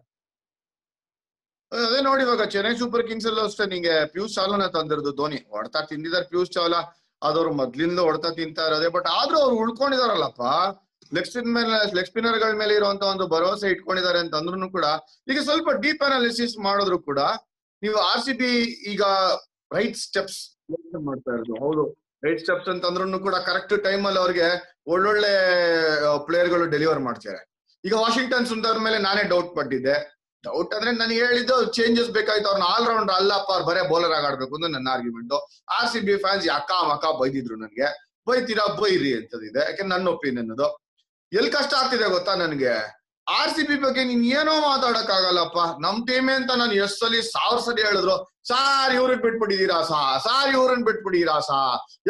ಅದೇ 1.71 1.99
ನೋಡಿ 2.07 2.21
ಇವಾಗ 2.25 2.43
ಚೆನ್ನೈ 2.53 2.73
ಸೂಪರ್ 2.81 3.03
ಕಿಂಗ್ಸ್ 3.07 3.27
ಅಲ್ಲೂ 3.29 3.41
ಅಷ್ಟೇ, 3.47 3.65
ನಿಂಗೆ 3.73 3.93
ಪ್ಯೂಸ್ 4.13 4.33
ಚಾವ್ಲಾನ 4.37 4.65
ತಂದಿರೋದು 4.75 5.11
ಧೋನಿ. 5.19 5.39
ಹೊಡ್ತಾ 5.53 5.79
ತಿಂದಿದ್ದಾರೆ 5.91 6.27
ಪ್ಯೂಸ್ 6.33 6.51
ಚಾವ್ಲಾ 6.55 6.79
ಅದವ್ರು 7.21 7.51
ಮೊದ್ಲಿಂದ 7.59 7.99
ಹೊಡ್ತಾ 8.07 8.29
ತಿಂತಾ 8.39 8.63
ಇರೋದೇ 8.69 8.89
ಬಟ್ 8.95 9.07
ಆದ್ರೂ 9.19 9.37
ಅವ್ರು 9.43 9.55
ಉಳ್ಕೊಂಡಿದಾರಲ್ಲಪ್ಪ. 9.63 10.43
ಲೆಗ್ 11.15 11.27
ಸ್ಪಿನ್ 11.29 11.49
ಮೇಲೆ 11.57 11.77
ಲೆಗ್ 11.97 12.07
ಸ್ಪಿನ್ನರ್ಗಳ 12.09 12.53
ಮೇಲೆ 12.61 12.73
ಇರುವಂತ 12.79 13.03
ಒಂದು 13.13 13.25
ಭರವಸೆ 13.33 13.67
ಇಟ್ಕೊಂಡಿದ್ದಾರೆ 13.73 14.19
ಅಂತ 14.23 14.33
ಅಂದ್ರೂ 14.39 14.69
ಕೂಡ, 14.77 14.85
ಈಗ 15.31 15.39
ಸ್ವಲ್ಪ 15.47 15.69
ಡೀಪ್ 15.83 16.03
ಅನಾಲಿಸಿಸ್ 16.07 16.55
ಮಾಡಿದ್ರು 16.67 16.97
ಕೂಡ, 17.09 17.19
ನೀವು 17.81 17.97
ಆರ್ 18.09 18.23
ಸಿ 18.27 18.33
ಬಿ 18.41 18.51
ಈಗ 18.93 19.03
ರೈಟ್ 19.77 19.97
ಸ್ಟೆಪ್ಸ್ 20.05 20.39
ಮಾಡ್ತಾ 21.09 21.31
ಇರೋದು. 21.35 21.55
ಹೌದು 21.65 21.83
ರೈಟ್ 22.25 22.41
ಸ್ಟೆಪ್ಸ್ 22.43 22.69
ಅಂತ 22.73 22.85
ಅಂದ್ರೂ 22.89 23.19
ಕೂಡ 23.27 23.35
ಕರೆಕ್ಟ್ 23.49 23.75
ಟೈಮ್ 23.87 24.03
ಅಲ್ಲಿ 24.09 24.19
ಅವ್ರಿಗೆ 24.23 24.47
ಒಳ್ಳೊಳ್ಳೆ 24.93 25.33
ಪ್ಲೇಯರ್ಗಳು 26.27 26.65
ಡೆಲಿವರ್ 26.75 27.01
ಮಾಡ್ತಾರೆ. 27.07 27.41
ಈಗ 27.83 27.93
ವಾಷಿಂಗ್ಟನ್ 28.03 28.47
ಸುಂದರ್ 28.51 28.79
ಮೇಲೆ 28.85 28.99
ನಾನೇ 29.07 29.23
ಡೌಟ್ 29.33 29.51
ಪಟ್ಟಿದ್ದೆ. 29.57 29.95
ಡೌಟ್ 30.43 30.73
ಅಂದ್ರೆ 30.77 30.91
ನನಗೆ 31.01 31.19
ಹೇಳಿದ್ದು 31.25 31.55
ಚೇಂಜಸ್ 31.77 32.09
ಬೇಕಾಯ್ತು 32.15 32.47
ಅವ್ರನ್ನ 32.49 32.65
ಆಲ್ 32.73 32.87
ರೌಂಡ್ 32.89 33.11
ಅಲ್ಲಪ್ಪ 33.17 33.49
ಅವ್ರು 33.53 33.65
ಬರೇ 33.69 33.83
ಬೌಲರ್ 33.91 34.13
ಆಗಿ 34.17 34.27
ಅಂತ 34.27 34.67
ನನ್ನ 34.75 34.87
argument 34.95 35.33
R 35.77 35.87
C 35.93 35.99
B 36.07 36.15
fans 36.25 36.47
ಅಕ್ಕ 36.57 36.71
ಮಕ್ಕ 36.91 37.05
ಬೈದಿದ್ರು 37.21 37.55
ನನಗೆ? 37.63 37.87
ಬೈತೀರಾ? 38.27 38.65
ಬೈರಿ 38.81 39.11
ಅಂತದಿದೆ. 39.19 39.61
ಯಾಕೆ 39.69 39.83
ನನ್ನ 39.93 40.07
ಒಪಿನಿಯನ್ 40.15 40.51
ಅದು. 40.55 40.67
ಎಲ್ 41.39 41.49
ಕಷ್ಟ 41.55 41.73
ಆಗ್ತಿದೆ 41.79 42.07
ಗೊತ್ತಾ 42.15 42.33
ನನ್ಗೆ? 42.41 42.75
ಆರ್ 43.27 43.51
ಸಿ 43.55 43.63
ಬಿ 43.67 43.75
ಬಗ್ಗೆ 43.83 44.01
ನೀನ್ 44.09 44.23
ಏನೋ 44.39 44.53
ಮಾತಾಡಕ್ 44.69 45.11
ಆಗಲ್ಲಪ್ಪ 45.17 45.59
ನಮ್ 45.85 45.99
ಟೀಮೆ 46.09 46.33
ಅಂತ 46.39 46.51
ನಾನು 46.61 46.73
ಎಷ್ಟ್ 46.85 46.99
ಸಲಿ 47.03 47.19
ಸಾವಿರ 47.33 47.59
ಸರಿ 47.67 47.81
ಹೇಳಿದ್ರು, 47.87 48.15
ಸಾರ್ 48.49 48.93
ಇವ್ರನ್ 48.97 49.21
ಬಿಟ್ಬಿಟ್ಟಿದೀರಾ 49.25 49.79
ಸಾ? 49.91 50.01
ಸಾರ್ 50.25 50.51
ಇವ್ರನ್ 50.57 50.83
ಬಿಟ್ಬಿಟ್ಟಿದೀರಾ 50.89 51.37
ಸಾ? 51.49 51.59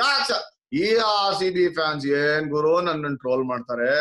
ಯಾಕ್ 0.01 0.33
ಈ 0.81 0.87
ಆರ್ 1.11 1.35
ಸಿ 1.41 1.49
ಬಿ 1.57 1.65
ಫ್ಯಾನ್ಸ್ 1.77 2.05
ಏನ್ 2.23 2.47
ಗುರು 2.55 2.73
ನನ್ನ 2.87 3.13
ಟ್ರೋಲ್ 3.23 3.45
ಮಾಡ್ತಾರೆ? 3.51 3.91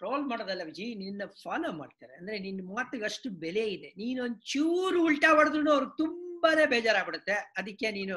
ಟ್ರೋಲ್ 0.00 0.24
ಮಾಡೋದಲ್ಲ 0.30 0.62
ವಿಜಿ, 0.70 0.86
ನಿನ್ನ 1.02 1.22
ಫಾಲೋ 1.42 1.70
ಮಾಡ್ತಾರೆ. 1.80 2.12
ಅಂದ್ರೆ 2.20 2.36
ನಿನ್ನ 2.46 2.60
ಮಾತಿಗೆ 2.76 3.04
ಅಷ್ಟು 3.10 3.28
ಬೆಲೆ 3.44 3.64
ಇದೆ. 3.76 3.90
ನೀನು 4.02 4.18
ಒಂಚೂರು 4.24 4.98
ಉಲ್ಟಾ 5.08 5.30
ಹೊಡೆದ್ರು 5.38 5.72
ಅವ್ರಿಗೆ 5.76 5.96
ತುಂಬಾನೇ 6.02 6.64
ಬೇಜಾರಾಗ್ಬಿಡುತ್ತೆ. 6.74 7.36
ಅದಕ್ಕೆ 7.60 7.90
ನೀನು 7.98 8.16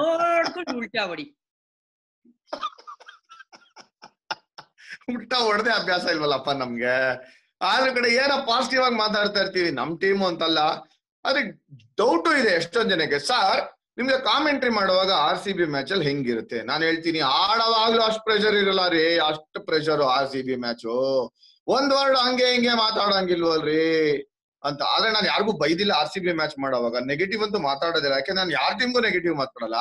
ನೋಡ್ಕೊಂಡು 0.00 0.74
ಉಲ್ಟಾ 0.80 1.04
ಹೊಡಿ. 1.12 1.26
ಊಟ 5.10 5.34
ಹೊಡೆದೇ 5.34 5.70
ಅಭ್ಯಾಸ 5.70 6.04
ಇಲ್ವಲ್ಲಪ್ಪ 6.04 6.50
ನಮ್ಗೆ? 6.50 6.96
ಆದ್ರ 7.62 7.90
ಕಡೆ 7.94 8.08
ಏನೋ 8.10 8.46
ಪಾಸಿಟಿವ್ 8.46 8.82
ಆಗಿ 8.82 8.94
ಮಾತಾಡ್ತಾ 8.94 9.40
ಇರ್ತೀವಿ, 9.40 9.70
ನಮ್ 9.70 10.00
ಟೀಮು 10.00 10.26
ಅಂತಲ್ಲ. 10.26 10.58
ಆದ್ರೆ 11.24 11.42
ಡೌಟು 11.96 12.38
ಇದೆ 12.38 12.48
ಎಷ್ಟೊಂದ್ 12.48 12.90
ಜನಕ್ಕೆ. 12.90 13.18
ಸರ್ 13.18 13.60
ನಿಮ್ಗೆ 13.98 14.18
ಕಾಮೆಂಟ್ರಿ 14.18 14.70
ಮಾಡುವಾಗ 14.70 15.10
ಆರ್ 15.10 15.38
ಸಿ 15.38 15.52
ಬಿ 15.52 15.64
ಮ್ಯಾಚ್ 15.64 15.92
ಅಲ್ಲಿ 15.92 16.06
ಹೆಂಗಿರುತ್ತೆ? 16.06 16.62
ನಾನು 16.62 16.84
ಹೇಳ್ತೀನಿ, 16.84 17.18
ಆಡವಾಗ್ಲೂ 17.18 18.02
ಅಷ್ಟು 18.02 18.24
ಪ್ರೆಷರ್ 18.24 18.54
ಇರಲ್ಲ 18.54 18.88
ರೀ. 18.88 19.18
ಅಷ್ಟು 19.18 19.60
pressure 19.60 20.02
R 20.02 20.30
C 20.30 20.42
B 20.42 20.56
match 20.56 21.32
ಒಂದ್ 21.66 21.94
ವರ್ಡ್ 21.94 22.18
ಹಂಗೆ 22.18 22.46
ಹಿಂಗೆ 22.52 22.74
ಮಾತಾಡಂಗಿಲ್ವಲ್ರಿ? 22.74 24.16
ಅಂತ. 24.64 24.82
ಆದ್ರೆ 24.82 25.12
ನಾನು 25.12 25.26
ಯಾರಿಗೂ 25.26 25.52
ಬೈದಿಲ್ಲ 25.52 25.92
ಆರ್ 25.92 26.08
ಸಿ 26.08 26.20
ಬಿ 26.20 26.32
ಮ್ಯಾಚ್ 26.32 26.58
ಮಾಡೋವಾಗ. 26.58 26.96
ನೆಗೆಟಿವ್ 27.06 27.42
ಅಂತೂ 27.42 27.58
ಮಾತಾಡೋದಿಲ್ಲ. 27.58 28.14
ಯಾಕೆ 28.14 28.32
ನಾನು 28.32 28.50
ಯಾರ 28.50 28.72
ಟೀಮ್ಗೂ 28.78 29.00
ನೆಗೆಟಿವ್ 29.00 29.36
ಮಾತಾಡಲ್ಲ? 29.36 29.74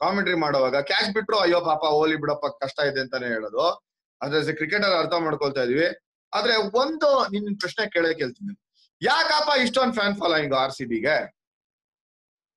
ಕಾಮೆಂಟ್ರಿ 0.00 0.34
ಮಾಡುವಾಗ. 0.34 0.76
ಕ್ಯಾಚ್ 0.80 1.10
ಬಿಟ್ರು, 1.10 1.38
ಅಯ್ಯೋ 1.38 1.60
ಪಾಪ, 1.60 1.82
ಓಲಿ 1.84 2.16
ಬಿಡಪ್ಪ, 2.16 2.46
ಕಷ್ಟ 2.64 2.80
ಇದೆ 2.80 3.00
ಅಂತಾನೆ 3.00 3.26
ಹೇಳೋದು. 3.26 3.89
ಅದ್ರ 4.22 4.38
ಕ್ರಿಕೆಟರ್ 4.60 4.94
ಅರ್ಥ 5.00 5.14
ಮಾಡ್ಕೊಳ್ತಾ 5.26 5.62
ಇದೀವಿ. 5.66 5.88
ಆದ್ರೆ 6.32 6.54
ಒಂದು 6.82 7.10
ನಿನ್ 7.34 7.48
ಪ್ರಶ್ನೆ 7.62 7.84
ಕೇಳೇ 7.94 8.10
ಹೇಳ್ತೀನಿ 8.22 8.54
ಯಾಕಪ್ಪ 9.02 9.50
ಇಷ್ಟೊಂದು 9.64 9.96
ಫ್ಯಾನ್ 9.98 10.16
ಫಾಲೋಯಿಂಗ್ 10.22 10.54
ಆರ್ 10.62 10.74
ಸಿ 10.78 10.84
ಬಿಗೆ 10.92 11.18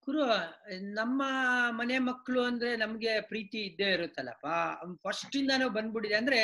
ಗುರು, 0.08 0.24
ನಮ್ಮ 1.00 1.22
ಮನೆ 1.80 1.98
ಮಕ್ಕಳು 2.08 2.42
ಅಂದ್ರೆ 2.48 2.72
ನಮ್ಗೆ 2.82 3.12
ಪ್ರೀತಿ 3.30 3.60
ಇದ್ದೇ 3.68 3.90
ಇರುತ್ತಲ್ಲಪ್ಪ. 3.98 4.48
ಫಸ್ಟ್ 5.04 5.36
ಇಂದಾನು 5.42 5.68
ಬಂದ್ಬಿಟ್ಟಿದೆ. 5.78 6.16
ಅಂದ್ರೆ 6.22 6.40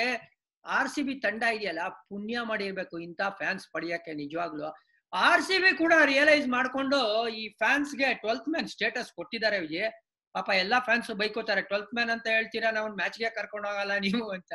ಆರ್ 0.66 0.90
ಸಿ 0.94 1.02
ಬಿ 1.08 1.16
ತಂಡ 1.26 1.44
ಇದೆಯಲ್ಲ, 1.58 1.84
ಪುಣ್ಯ 2.10 2.42
ಮಾಡಿರ್ಬೇಕು. 2.52 2.96
ಇಂಥ 3.08 3.22
ಫ್ಯಾನ್ಸ್ 3.40 3.66
ಪಡೆಯಕ್ಕೆ 3.74 4.14
ನಿಜವಾಗ್ಲು. 4.22 4.70
ಆರ್ 5.14 5.44
ಸಿ 5.48 5.58
ಬಿ 5.64 5.72
ಕೂಡ 5.82 5.94
ರಿಯಲೈಸ್ 6.12 6.48
ಮಾಡ್ಕೊಂಡು 6.56 7.00
ಈ 7.42 7.44
ಫ್ಯಾನ್ಸ್ಗೆ 7.62 8.10
ಟ್ವೆಲ್ತ್ 8.24 8.50
ಮ್ಯಾನ್ 8.54 8.70
ಸ್ಟೇಟಸ್ 8.76 9.12
ಕೊಟ್ಟಿದ್ದಾರೆ 9.20 9.60
ವಿಜಯ್. 9.66 9.90
ಪಾಪ 10.36 10.50
ಎಲ್ಲಾ 10.64 10.80
ಫ್ಯಾನ್ಸ್ 10.88 11.12
ಬೈಕೋತಾರೆ. 11.22 11.62
ಟ್ವೆಲ್ತ್ 11.70 11.94
ಮ್ಯಾನ್ 11.98 12.12
ಅಂತ 12.16 12.28
ಹೇಳ್ತೀರಾ? 12.36 12.72
ನಾವು 12.78 12.90
ಮ್ಯಾಚ್ಗೆ 13.02 13.30
ಕರ್ಕೊಂಡು 13.38 13.68
ಹೋಗಲ್ಲ 13.70 13.94
ನೀವು 14.08 14.26
ಅಂತ. 14.38 14.52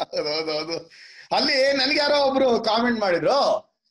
ಹೌದೌದು 0.00 0.90
ಅಲ್ಲಿ 1.36 1.76
ನನ್ಗೆ 1.76 1.98
ಯಾರೋ 1.98 2.18
ಒಬ್ರು 2.24 2.60
ಕಾಮೆಂಟ್ 2.60 3.00
ಮಾಡಿದ್ರು, 3.00 3.38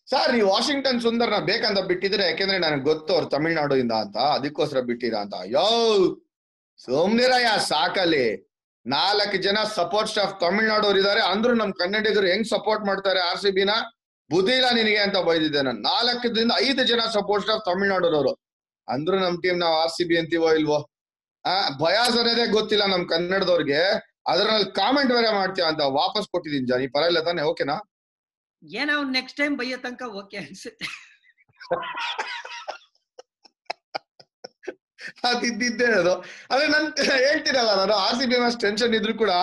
ಸರ್, 0.10 0.34
ನೀವು 0.34 0.50
ವಾಷಿಂಗ್ಟನ್ 0.50 1.01
ಸುಂದರ್ನ 1.01 1.38
ಬೇಕಂತ 1.38 1.79
ಬಿಟ್ಟಿದ್ರೆ 1.79 2.24
ಯಾಕೆಂದ್ರೆ 2.24 2.58
ನನಗೆ 2.58 2.82
ಗೊತ್ತು 2.82 3.13
ಅವ್ರು 3.13 3.27
ತಮಿಳ್ನಾಡಿಂದ 3.29 3.91
ಅಂತ. 3.91 4.18
ಅದಕ್ಕೋಸ್ಕರ 4.18 4.79
ಬಿಟ್ಟಿರಾ 4.79 5.20
ಅಂತ. 5.20 5.34
ಯೋ, 5.46 5.68
ಸೋಮ್ನಿರಯ್ಯ, 6.77 7.60
ಸಾಕಲ್ಲಿ. 7.60 8.50
ನಾಲ್ಕು 8.86 9.38
ಜನ 9.38 9.58
ಸಪೋರ್ಟ್ 9.75 10.10
ಸ್ಟಾಫ್ 10.10 10.41
ತಮಿಳ್ನಾಡು 10.41 10.98
ಇದಾರೆ. 10.98 11.22
ಅಂದ್ರೂ 11.22 11.53
ನಮ್ 11.53 11.74
ಕನ್ನಡಿಗರು 11.74 12.27
ಹೆಂಗ್ 12.27 12.48
ಸಪೋರ್ಟ್ 12.48 12.86
ಮಾಡ್ತಾರೆ 12.86 13.20
ಆರ್ 13.20 13.39
ಸಿ 13.39 13.51
ಬಿನ? 13.51 13.70
ಬುದ್ಧಿಲ್ಲ 14.32 14.68
ನಿನಗೆ 14.74 14.98
ಅಂತ 14.98 15.18
ಬೈದಿದ್ದೆ 15.18 15.62
ನಾನು. 15.62 15.79
ನಾಲ್ಕದಿಂದ 15.82 16.51
ಐದು 16.60 16.84
ಜನ 16.84 17.00
ಸಪೋರ್ಟ್ 17.13 17.46
ಸ್ಟಾಫ್ 17.46 17.65
ತಮಿಳ್ನಾಡೋರವರು 17.65 18.34
ಅಂದ್ರೂ 18.88 19.20
ನಮ್ 19.20 19.41
ಟೀಮ್ 19.41 19.60
ನಾವ್ 19.60 19.74
ಆರ್ 19.74 19.91
ಸಿ 19.91 20.03
ಬಿ 20.03 20.18
ಅಂತೀವೋ 20.18 20.53
ಇಲ್ವೋ? 20.53 20.89
ಆ 21.46 21.70
ಭಯಾಸ್ 21.70 22.18
ಅನ್ನೋದೇ 22.18 22.46
ಗೊತ್ತಿಲ್ಲ 22.48 22.86
ನಮ್ 22.86 23.10
ಕನ್ನಡದವ್ರಿಗೆ. 23.10 24.09
ಅದ್ರಲ್ಲಿ 24.32 24.68
ಕಾಮೆಂಟ್ 24.80 25.12
ಬೇರೆ 25.18 25.30
ಮಾಡ್ತೀಯ 25.40 25.66
ಅಂತ 25.72 25.82
ವಾಪಸ್ 26.02 26.28
ಕೊಟ್ಟಿದ್ದೀನಿ 26.34 26.68
ಜಾನಿ. 26.72 26.88
ಪರವಾಗಿಲ್ಲ 26.96 27.22
ತಾನೆ 27.30 27.44
ಓಕೆನಾ 27.52 27.78
ಏನೋ 28.64 28.96
ನೆಕ್ಸ್ಟ್ 29.18 29.38
ಟೈಮ್ 29.42 29.54
ಬೈಯೋ 29.60 29.78
ತನಕ 29.86 30.04
ಓಕೆ 30.22 30.38
ಅನ್ಸುತ್ತೆ. 30.44 30.88
ಅದಿದ್ದಿದ್ದೇ 35.30 35.88
ಅದು. 36.00 36.14
ಅದೇ 36.54 36.66
ನನ್ 36.74 36.88
ಹೇಳ್ತೀನಲ್ಲ 37.26 37.72
ನಾನು 37.82 37.94
R 38.06 38.18
C 38.20 38.26
B 38.32 38.38
match 38.42 38.58
tension 38.64 38.94
ಇದ್ರು 38.98 39.14
ಕೂಡ 39.22 39.34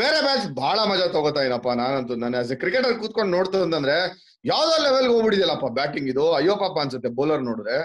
ಬೇರೆ 0.00 0.18
ಮ್ಯಾಚ್ 0.26 0.46
ಬಹಳ 0.60 0.78
ಮಜಾ 0.90 1.06
ತಗೋತಾ 1.16 1.42
ಇನಪ್ಪ 1.48 1.68
ನಾನಂತೂ. 1.80 2.14
ನಾನು 2.22 2.36
ಆಸ್ 2.40 2.52
ಎ 2.54 2.56
ಕ್ರಿಕೆಟರ್ 2.62 2.94
ಕೂತ್ಕೊಂಡು 3.02 3.32
ನೋಡ್ತು 3.36 3.58
ಅಂತಂದ್ರೆ 3.66 3.96
ಯಾವ್ದೋ 4.52 4.74
ಲೆವೆಲ್ 4.86 5.08
ಹೋಗ್ಬಿಡಿದಲ್ಲಪ್ಪ 5.12 5.68
ಬ್ಯಾಟಿಂಗ್ 5.78 6.08
ಇದು. 6.12 6.24
ಅಯ್ಯೋ 6.38 6.54
ಪಾಪ 6.64 6.76
ಅನ್ಸುತ್ತೆ 6.84 7.10
ಬೌಲರ್ 7.18 7.42
ನೋಡಿದ್ರೆ. 7.50 7.76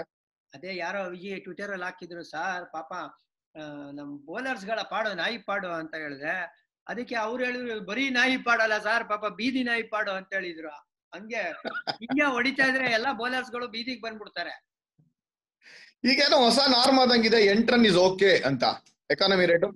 ಅದೇ 0.52 0.72
ಯಾರೋ 0.84 1.00
ವಿಜಯ್ 1.14 1.40
ಟ್ವಿಟರ್ 1.46 1.72
ಅಲ್ಲಿ 1.74 1.86
ಹಾಕಿದ್ರು 1.88 2.22
ಸಾರ್ 2.34 2.64
ಪಾಪ 2.76 2.92
ನಮ್ 3.98 4.10
ಬೌಲರ್ಸ್ಗಳ 4.28 4.80
ಪಾಡು 4.92 5.10
ನಾಯಿ 5.14 5.38
ಪಾಡು 5.48 5.70
ಅಂತ 5.80 5.94
ಹೇಳಿದ್ರೆ 5.94 6.34
ಅದಕ್ಕೆ 6.86 7.14
ಅವ್ರು 7.14 7.40
ಹೇಳಿದ್ರು 7.44 7.74
ಬರೀ 7.88 8.04
ನಾಯಿ 8.10 8.36
ಪಾಡಲ್ಲ 8.46 8.76
ಸಾರ್ 8.78 9.04
ಪಾಪ 9.08 9.24
ಬೀದಿ 9.38 9.62
ನಾಯಿ 9.62 9.84
ಪಾಡು 9.94 10.12
ಅಂತ 10.18 10.30
ಹೇಳಿದ್ರು. 10.38 10.74
ಹಂಗೆ 11.12 11.42
ಹಿಂಗೆ 12.00 12.26
ಹೊಡಿತಾ 12.34 12.64
ಇದ್ರೆ 12.70 12.86
ಎಲ್ಲಾ 12.96 13.10
ಬೌಲರ್ಸ್ಗಳು 13.20 13.66
ಬೀದಿಗೆ 13.74 14.02
ಬಂದ್ಬಿಡ್ತಾರೆ. 14.06 14.54
ಈಗೇನೋ 16.10 16.36
ಹೊಸ 16.44 16.58
ನಾರ್ಮ್ 16.74 17.00
ಆದಂಗಿದೆ 17.02 17.38
ಎಂಟ್ರನ್ 17.52 17.86
ಇಸ್ 17.90 17.98
ಓಕೆ 18.06 18.30
ಅಂತ. 18.50 18.64
ಎಕಾನಮಿ 19.10 19.46
ರೇಟ್ 19.50 19.66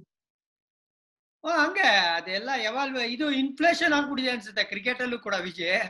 ಹಂಗೆ. 1.44 1.88
ಅದೆಲ್ಲ 2.16 2.50
ಯಾವಾಗ್ಲೂ 2.64 3.00
ಇದು 3.14 3.26
ಇನ್ಫ್ಲೇಷನ್ 3.42 3.94
ಆಗ್ಬಿಟ್ಟಿದೆ 3.98 4.32
ಅನ್ಸುತ್ತೆ 4.34 4.64
ಕ್ರಿಕೆಟ್ 4.72 5.02
ಅಲ್ಲೂ 5.06 5.18
ಕೂಡ 5.26 5.36
ವಿಜಯ್. 5.48 5.80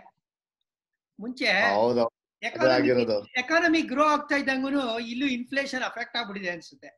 ಮುಂಚೆ 1.19 1.51
ಎಕಾನಮಿ 3.41 3.83
ಗ್ರೋ 3.93 4.05
ಆಗ್ತಾ 4.15 4.37
ಇದ್ದಂಗೂ 4.43 4.69
ಇಲ್ಲೂ 5.13 5.27
ಇನ್ಫ್ಲೇಷನ್ 5.39 5.85
ಅಫೆಕ್ಟ್ 5.91 6.17
ಆಗ್ಬಿಟ್ಟಿದೆ 6.21 6.53
ಅನ್ಸುತ್ತೆ. 6.57 6.91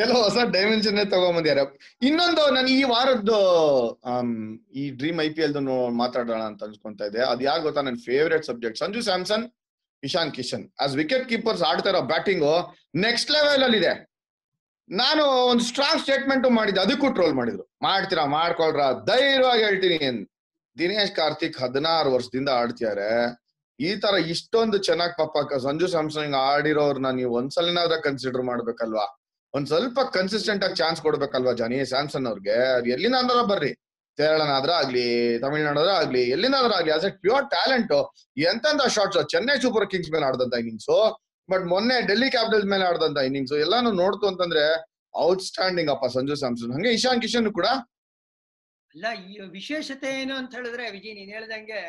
ಎಲ್ಲೋ 0.00 0.16
ಹೊಸ 0.24 0.38
ಡೈಮೆನ್ಷನ್ 0.56 0.98
ತಗೊಂಬಂದ್ಯಾರ 1.14 1.60
ಇನ್ನೊಂದು 2.08 2.42
ನಾನು 2.56 2.68
ಈ 2.76 2.78
ವಾರದ್ದು 2.92 3.38
ಈ 4.80 4.84
ಡ್ರೀಮ್ 5.00 5.18
ಐ 5.26 5.28
ಪಿ 5.36 5.42
ಎಲ್ 5.46 5.56
ಮಾತಾಡೋಣ 6.02 6.42
ಅಂತ 6.50 6.66
ಅನ್ಸ್ಕೊಂತ 6.68 7.00
ಇದೆ. 7.10 7.20
ಅದ್ 7.32 7.42
ಯಾಕೆ 7.48 7.62
ಗೊತ್ತಾ? 7.66 7.82
ನನ್ನ 7.88 8.00
favourite 8.08 8.44
subject 8.50 8.80
Sanju 8.82 9.02
Samson, 9.08 9.44
Ishan 10.02 10.32
Kishan. 10.38 10.64
As 10.84 10.94
wicket 11.02 11.26
keepers 11.32 11.64
ಆಡ್ತಾ 11.70 11.90
ಇರೋ 11.92 12.02
ಬ್ಯಾಟಿಂಗು 12.12 12.54
ನೆಕ್ಸ್ಟ್ 13.06 13.32
ಲೆವೆಲ್ 13.36 13.64
ಅಲ್ಲಿ 13.66 13.78
ಇದೆ. 13.82 13.92
ನಾನು 14.88 15.24
ಒಂದು 15.50 15.64
ಸ್ಟ್ರಾಂಗ್ 15.70 16.00
ಸ್ಟೇಟ್ಮೆಂಟ್ 16.04 16.46
ಮಾಡಿದ್ದೆ, 16.58 16.80
ಅದಕ್ಕೂ 16.86 17.08
ಟ್ರೋಲ್ 17.18 17.34
ಮಾಡಿದ್ರು. 17.40 17.64
ಮಾಡ್ತೀರಾ? 17.88 18.24
ಮಾಡ್ಕೊಳ್ರ? 18.38 18.82
ಧೈರ್ಯವಾಗಿ 19.10 19.62
ಹೇಳ್ತೀನಿ. 19.68 19.98
ದಿನೇಶ್ 20.76 21.14
ಕಾರ್ತಿಕ್ 21.20 21.56
ಹದಿನಾರು 21.62 22.10
ವರ್ಷದಿಂದ 22.16 22.50
ಆಡ್ತಿದ್ದಾರೆ 22.60 23.10
ಈ 23.86 23.90
ತರ 24.02 24.14
ಇಷ್ಟೊಂದು 24.32 24.78
ಚೆನ್ನಾಗಿ 24.88 25.14
ಪಾಪ 25.20 25.54
ಸಂಜು 25.66 25.86
ಸ್ಯಾಮ್ಸನ್ 25.92 26.34
ಆಡಿರೋರ್ನ 26.48 27.10
ನೀವು 27.18 27.32
ಒಂದ್ಸಲನಾದ್ರ 27.40 27.96
ಕನ್ಸಿಡರ್ 28.06 28.44
ಮಾಡ್ಬೇಕಲ್ವಾ? 28.50 29.06
ಒಂದ್ 29.54 29.68
ಸ್ವಲ್ಪ 29.72 30.00
ಕನ್ಸಿಸ್ಟೆಂಟ್ 30.16 30.62
ಆಗಿ 30.66 30.76
ಚಾನ್ಸ್ 30.82 31.00
ಕೊಡ್ಬೇಕಲ್ವಾ 31.06 31.52
ಜಾನಿ? 31.60 31.78
ಸ್ಯಾಮ್ಸನ್ 31.92 32.26
ಅವ್ರಿಗೆ. 32.30 32.56
ಅದು 32.76 32.88
ಎಲ್ಲಿನಾದ್ರ 32.94 33.40
ಬರ್ರಿ. 33.50 33.72
ಕೇರಳನಾದ್ರ 34.18 34.70
ಆಗ್ಲಿ, 34.80 35.04
ತಮಿಳ್ನಾಡಾದ್ರ 35.42 35.92
ಆಗ್ಲಿ, 36.00 36.22
ಎಲ್ಲಿನಾದ್ರ 36.34 36.72
ಆಗ್ಲಿ 36.78 36.92
ಆಸ್ 36.96 37.06
ಎ 37.08 37.10
ಪ್ಯೂರ್ 37.24 37.44
ಟ್ಯಾಲೆಂಟ್ 37.54 37.92
ಎಂತೆಂತ 38.52 38.82
ಶಾರ್ಟ್ಸ್ 38.96 39.20
ಚೆನ್ನೈ 39.32 39.56
ಸೂಪರ್ 39.64 39.86
ಕಿಂಗ್ಸ್ 39.92 40.10
ಮೇಲೆ 40.14 40.24
ಆಡದಂತ 40.28 40.54
ಇನ್ನಿಂಗ್ಸ್ 40.62 40.90
ಬಟ್ 41.48 41.64
ಮೊನ್ನೆ 41.72 41.96
ಡೆಲ್ಲಿ 42.10 42.28
ಕ್ಯಾಪಿಟಲ್ಸ್ 42.34 42.68
ಮೇಲೆ 42.72 42.84
ಆಡದಂತ 42.90 43.18
ಇನ್ನಿಂಗ್ಸ್ 43.28 43.54
ಎಲ್ಲಾನು 43.64 43.92
ನೋಡ್ತು 44.02 44.26
ಅಂತಂದ್ರೆ 44.32 44.64
ಔಟ್ಸ್ಟ್ಯಾಂಡಿಂಗ್ 45.26 45.90
ಅಪ್ಪ 45.94 46.06
ಸಂಜು 46.16 46.36
ಸ್ಯಾಮ್ಸನ್ 46.42 46.72
ಹಂಗೆ 46.76 46.92
ಇಶಾನ್ 46.98 47.20
ಕಿಶನ್ 47.24 47.48
ಕೂಡ? 47.58 47.68
ಅಲ್ಲ, 48.94 49.06
ಈ 49.30 49.34
ವಿಶೇಷತೆ 49.58 50.10
ಏನು 50.22 50.34
ಅಂತ 50.40 50.52
ಹೇಳಿದ್ರೆ 50.58 50.84
ವಿಜಯ್ 50.96 51.14
ನೀನ್ 51.18 51.32
ಹೇಳ್ದಂಗೆ 51.36 51.80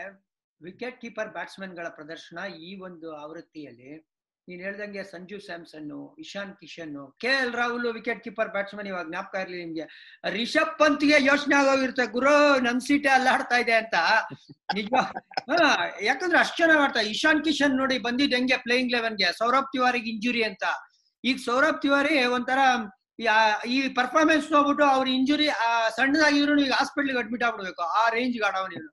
ವಿಕೆಟ್ 0.66 0.98
ಕೀಪರ್ 1.04 1.30
ಬ್ಯಾಟ್ಸ್ಮನ್ಗಳ 1.36 1.88
ಪ್ರದರ್ಶನ 2.00 2.40
ಈ 2.68 2.72
ಒಂದು 2.88 3.08
ಆವೃತ್ತಿಯಲ್ಲಿ. 3.24 3.92
ನೀನ್ 4.48 4.62
ಹೇಳ್ದಂಗೆ 4.66 5.02
Sanju 5.12 5.38
Samson 5.46 5.90
Ishan 6.24 6.54
Kishan 6.62 6.96
K 7.24 7.32
L 7.44 7.54
Rahul 7.60 7.86
wicket 7.98 8.22
keeper 8.26 8.50
batsman 8.56 8.88
ಇವಾಗ 8.92 9.06
ಜ್ಞಾಪಕ 9.12 9.44
ಇರ್ಲಿ 9.44 9.60
ನಿಮ್ಗೆ. 9.64 9.86
ರಿಷಬ್ 10.36 10.74
ಪಂತ್ಗೆ 10.82 11.18
ಯೋಚನೆ 11.28 11.56
ಆಗೋಗಿರುತ್ತೆ, 11.60 12.06
ಗುರು 12.16 12.34
ನನ್ 12.66 12.82
ಸೀಟೆ 12.88 13.12
ಅಲ್ಲಾಡ್ತಾ 13.18 13.58
ಇದೆ 13.64 13.76
ಅಂತ. 13.82 13.96
ನಿಜ. 14.78 14.90
ಯಾಕಂದ್ರೆ 16.10 16.40
ಅಷ್ಟ್ 16.44 16.58
ಚೆನ್ನಾಗ್ 16.62 16.82
ಆಡ್ತಾ, 16.86 17.04
ಇಶಾನ್ 17.14 17.42
ಕಿಶನ್ 17.48 17.78
ನೋಡಿ 17.82 17.98
ಬಂದಿದ್ 18.08 18.36
ಹೆಂಗೆ 18.38 18.58
ಪ್ಲೇಯಿಂಗ್ 18.66 18.94
ಲೆವೆನ್ಗೆ 18.96 19.30
ಸೌರಭ್ 19.40 19.70
ತಿವಾರಿಗೆ 19.76 20.12
ಇಂಜುರಿ 20.16 20.44
ಅಂತ. 20.50 20.66
ಈಗ 21.24 21.38
ಸೌರಭ್ 21.48 21.80
ತಿವಾರಿ 21.86 22.18
ಒಂಥರ 22.40 22.60
ಈ 23.76 23.78
ಪರ್ಫಾರ್ಮೆನ್ಸ್ 24.00 24.48
ನೋಡ್ಬಿಟ್ಟು 24.56 24.86
ಅವ್ರ 24.96 25.08
ಇಂಜುರಿ 25.20 25.48
ಸಣ್ಣದಾಗಿದ್ರು 25.98 26.54
ಈಗ 26.66 26.74
ಹಾಸ್ಪಿಟ್ಲಿಗೆ 26.80 27.20
ಅಡ್ಮಿಟ್ 27.24 27.46
ಆಗ್ಬಿಡ್ಬೇಕು, 27.48 27.84
ಆ 28.00 28.04
ರೇಂಜ್ 28.18 28.38
ಆಡವ 28.50 28.66
ನೀನು 28.74 28.90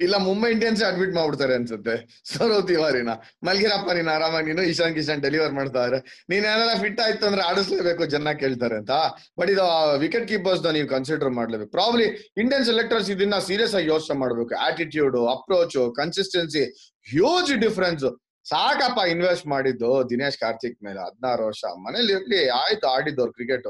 ಇಲ್ಲ 0.00 0.16
ಮುಂಬೈ 0.28 0.50
ಇಂಡಿಯನ್ಸ್ 0.56 0.82
ಅಡ್ಮಿಟ್ 0.88 1.14
ಮಾಡ್ಬಿಡ್ತಾರೆ 1.18 1.54
ಅನ್ಸುತ್ತೆ. 1.58 1.94
ಸೌರವ್ 2.32 2.66
ತಿವಾರಿನ 2.70 3.14
ಮಲ್ಗಿರಪ್ಪ 3.48 3.90
ನೀನ್ 3.98 4.10
ಆರಾಮಾಗಿ 4.16 4.48
ನೀನು 4.52 4.64
ಇಶಾನ್ 4.72 4.94
ಕಿಶಾನ್ 4.98 5.22
ಡೆಲಿವರ್ 5.26 5.54
ಮಾಡ್ತಾರೆ. 5.60 5.98
ನೀನ್ 6.32 6.44
ಏನಾರ 6.52 6.72
ಫಿಟ್ 6.84 7.00
ಆಯ್ತು 7.06 7.26
ಅಂದ್ರೆ 7.30 7.42
ಆಡಿಸ್ಲೇಬೇಕು 7.50 8.04
ಜನ 8.14 8.32
ಕೇಳ್ತಾರೆ 8.42 8.76
ಅಂತ. 8.82 8.92
ಬಟ್ 9.40 9.50
ಇದು 9.54 9.66
ವಿಕೆಟ್ 10.04 10.28
ಕೀಪರ್ಸ್ 10.28 10.62
ನೀವು 10.78 10.88
ಕನ್ಸಿಡರ್ 10.94 11.32
ಮಾಡ್ಲೇಬೇಕು. 11.40 11.70
ಪ್ರಾಬ್ಲಿ 11.70 12.06
ಇಂಡಿಯನ್ 12.44 12.64
ಸೆಲೆಕ್ಟರ್ಸ್ 12.70 13.10
ಇದನ್ನ 13.16 13.38
ಸೀರಿಯಸ್ 13.48 13.74
ಆಗಿ 13.80 13.88
ಯೋಚನೆ 13.94 14.18
ಮಾಡ್ಬೇಕು. 14.22 14.54
Attitude 14.68 15.18
approach 15.36 15.76
consistency 16.00 16.64
huge 17.12 17.52
difference 17.66 18.06
ಸಾಕಪ್ಪ 18.50 19.00
ಇನ್ವೆಸ್ಟ್ 19.12 19.46
ಮಾಡಿದ್ದು 19.46 19.90
ದಿನೇಶ್ 20.10 20.38
ಕಾರ್ತಿಕ್ 20.42 20.76
ಮೇಲೆ 20.84 21.00
ಹದಿನಾರು 21.06 21.42
ವರ್ಷ. 21.46 21.62
ಮನೇಲಿ 21.86 22.12
ಇರ್ಲಿ, 22.18 22.40
ಆಯ್ತು 22.60 22.86
ಆಡಿದ್ದವ್ರು 22.88 23.32
ಕ್ರಿಕೆಟ್ 23.32 23.66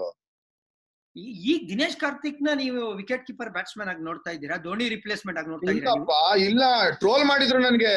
ಈಗ 1.17 1.61
ದಿನೇಶ್ 1.69 1.97
ಕಾರ್ತಿಕ್ನ 1.97 2.51
ನೀವು 2.55 2.81
ವಿಕೆಟ್ 2.95 3.25
ಕೀಪರ್ 3.27 3.51
ಬ್ಯಾಟ್ಸ್ಮನ್ 3.51 3.89
ಆಗಿ 3.89 4.03
ನೋಡ್ತಾ 4.03 4.31
ಇದ್ದೀರಾ? 4.31 4.57
ಧೋನಿ 4.59 4.87
ರಿಪ್ಲೇಸ್ಮೆಂಟ್ 4.89 5.39
ಆಗಿ 5.41 5.49
ನೋಡ್ತಾ 5.49 5.71
ಇದ್ದೀರಾ? 5.71 5.95
ಇಲ್ಲ 6.49 6.63
ಟ್ರೋಲ್ 7.03 7.25
ಮಾಡಿದ್ರು 7.25 7.61
ನನ್ಗೆ. 7.61 7.95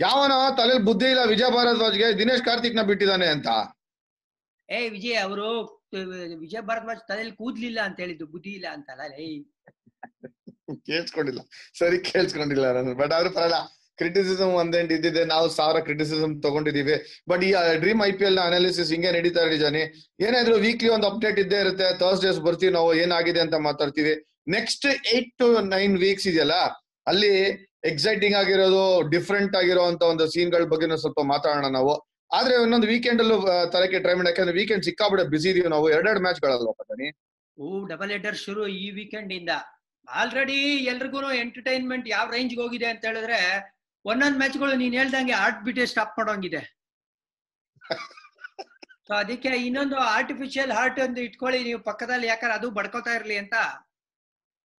ಯಾವನ 0.00 0.32
ತಲೆಯಲ್ಲಿ 0.58 0.84
ಬುದ್ಧಿ 0.84 1.08
ಇಲ್ಲ 1.10 1.22
ವಿಜಯ 1.32 1.48
ಭಾರದ್ವಾಜ್ಗೆ 1.56 2.06
ದಿನೇಶ್ 2.18 2.44
ಕಾರ್ತಿಕ್ನ 2.44 2.82
ಬಿಟ್ಟಿದ್ದಾನೆ 2.82 3.26
ಅಂತ. 3.28 3.48
ಏ 4.68 4.80
ವಿಜಯ್ 4.88 5.18
ಅವರು 5.24 5.48
ವಿಜಯ 6.42 6.60
ಭಾರದ್ವಾಜ್ 6.68 7.02
ತಲೆಯಲ್ಲಿ 7.08 7.36
ಕೂದ್ಲಿಲ್ಲ 7.36 7.80
ಅಂತ 7.80 7.98
ಹೇಳಿದ್ದು 8.00 8.26
ಬುದ್ಧಿ 8.26 8.52
ಇಲ್ಲ 8.58 8.68
ಅಂತಲ್ಲ 8.76 9.02
ಏಯ್. 9.24 9.40
ಕೇಳಿಸ್ಕೊಂಡಿಲ್ಲ. 10.88 11.40
ಸರಿ 11.78 11.98
ಕೇಳಿಸ್ಕೊಂಡಿಲ್ಲ 12.10 12.66
ನಾನು 12.72 12.92
ಬಟ್ 12.94 13.12
ಆದ್ರೂ 13.12 13.30
ಪರಲ್ಲ 13.30 13.56
ಕ್ರಿಟಿಸಿಸಮ್ 14.00 14.52
ಒಂದೆಂಟ್ 14.62 14.92
ಇದ್ದಿದೆ, 14.96 15.22
ನಾವು 15.32 15.46
ಸಾವಿರ 15.56 15.78
ಕ್ರಿಟಿಸಿಸಮ್ 15.88 16.34
ತಗೊಂಡಿದೀವಿ. 16.44 16.96
ಬಟ್ 17.30 17.42
ಈ 17.48 17.50
ಡ್ರೀಮ್ 17.82 18.02
ಐ 18.08 18.10
ಪಿ 18.18 18.24
ಎಲ್ನ 18.28 18.42
ಅನಾಲಿಸಿಸ್ 18.50 18.90
ಹಿಂಗೆ 18.94 19.10
ನಡೀತಾ 19.16 19.42
ಇದೆ 19.48 19.58
ಜಾನಿ. 19.64 19.82
ಏನಾದ್ರು 20.26 20.54
ವೀಕ್ಲಿ 20.66 20.90
ಒಂದು 20.96 21.08
ಅಪ್ಡೇಟ್ 21.10 21.40
ಇದ್ದೇ 21.44 21.58
ಇರುತ್ತೆ 21.64 21.88
ಥರ್ಸ್ಡೇಸ್ 22.02 22.38
ಬರ್ತೀವಿ 22.46 22.72
ನಾವು, 22.78 22.92
ಏನಾಗಿದೆ 23.04 23.42
ಅಂತ 23.46 23.58
ಮಾತಾಡ್ತೀವಿ. 23.68 24.14
Next 24.56 24.86
eight 25.16 25.30
to 25.42 25.48
nine 25.74 25.96
weeks 26.04 26.28
ಇದೆಯಲ್ಲ, 26.32 26.56
ಅಲ್ಲಿ 27.12 27.34
ಎಕ್ಸೈಟಿಂಗ್ 27.90 28.36
ಆಗಿರೋದು 28.40 28.82
ಡಿಫ್ರೆಂಟ್ 29.12 29.54
ಆಗಿರೋ 29.60 29.84
ಒಂದು 30.12 30.26
ಸೀನ್ಗಳ 30.34 30.64
ಬಗ್ಗೆ 30.72 30.96
ಸ್ವಲ್ಪ 31.04 31.20
ಮಾತಾಡೋಣ 31.32 31.68
ನಾವು. 31.78 31.94
ಆದ್ರೆ 32.38 32.54
ಇನ್ನೊಂದು 32.64 32.88
ವೀಕೆಂಡ್ 32.90 33.20
ಅಲ್ಲೂ 33.22 33.36
ತರಕ್ಕೆ 33.72 33.98
ಟ್ರೈ 34.04 34.14
ಮಾಡಿ 34.18 34.28
ಯಾಕಂದ್ರೆ 34.30 34.54
ವೀಕೆಂಡ್ 34.58 34.84
ಸಿಕ್ಕಾಬಿಡ 34.88 35.22
ಬಿಸಿ 35.32 35.48
ಇದೀವಿ 35.52 35.70
ನಾವು. 35.74 35.86
ಎರಡೆರಡು 35.94 36.22
ಮ್ಯಾಚ್ 36.26 36.40
ಗಳಲ್ವಾ 36.44 36.72
ಓ 37.58 37.66
ಡಬಲ್ 37.90 38.10
ಹೆಡರ್ 38.14 38.38
ಶುರು 38.44 38.62
ಈ 38.82 38.86
ವೀಕೆಂಡ್ 38.98 39.32
ಇಂದ. 39.38 39.52
ಆಲ್ರೆಡಿ 40.08 40.60
ಎಲ್ರಿಗೂ 40.92 41.18
ಎಂಟರ್ಟೈನ್ಮೆಂಟ್ 41.42 42.06
ಯಾವ 42.14 42.26
ರೇಂಜ್ 42.36 42.54
ಹೋಗಿದೆ 42.60 42.88
ಅಂತ 42.92 43.02
ಹೇಳಿದ್ರೆ 43.10 43.40
ಒಂದೊಂದ್ 44.04 44.38
ಮ್ಯಾಚ್ಗಳು 44.38 44.74
ನೀನ್ 44.74 44.94
ಹೇಳ್ದಂಗೆ 44.94 45.34
ಆರ್ಟ್ 45.42 45.60
ಬಿಟ್ಟೆ 45.64 45.84
ಸ್ಟಾಪ್ 45.86 46.14
ಮಾಡೋಂಗಿದೆ. 46.18 46.62
ಸೊ 49.06 49.12
ಅದಕ್ಕೆ 49.14 49.50
ಇನ್ನೊಂದು 49.66 49.96
ಆರ್ಟಿಫಿಷಿಯಲ್ 50.16 50.72
ಹಾರ್ಟ್ 50.72 50.98
ಒಂದು 51.00 51.20
ಇಟ್ಕೊಳ್ಳಿ 51.20 51.60
ನೀವು 51.64 51.80
ಪಕ್ಕದಲ್ಲಿ 51.82 52.26
ಯಾಕಂದ್ರೆ 52.26 52.56
ಅದು 52.58 52.68
ಬಡ್ಕೋತಾ 52.70 53.12
ಇರ್ಲಿ 53.14 53.36
ಅಂತ. 53.38 53.54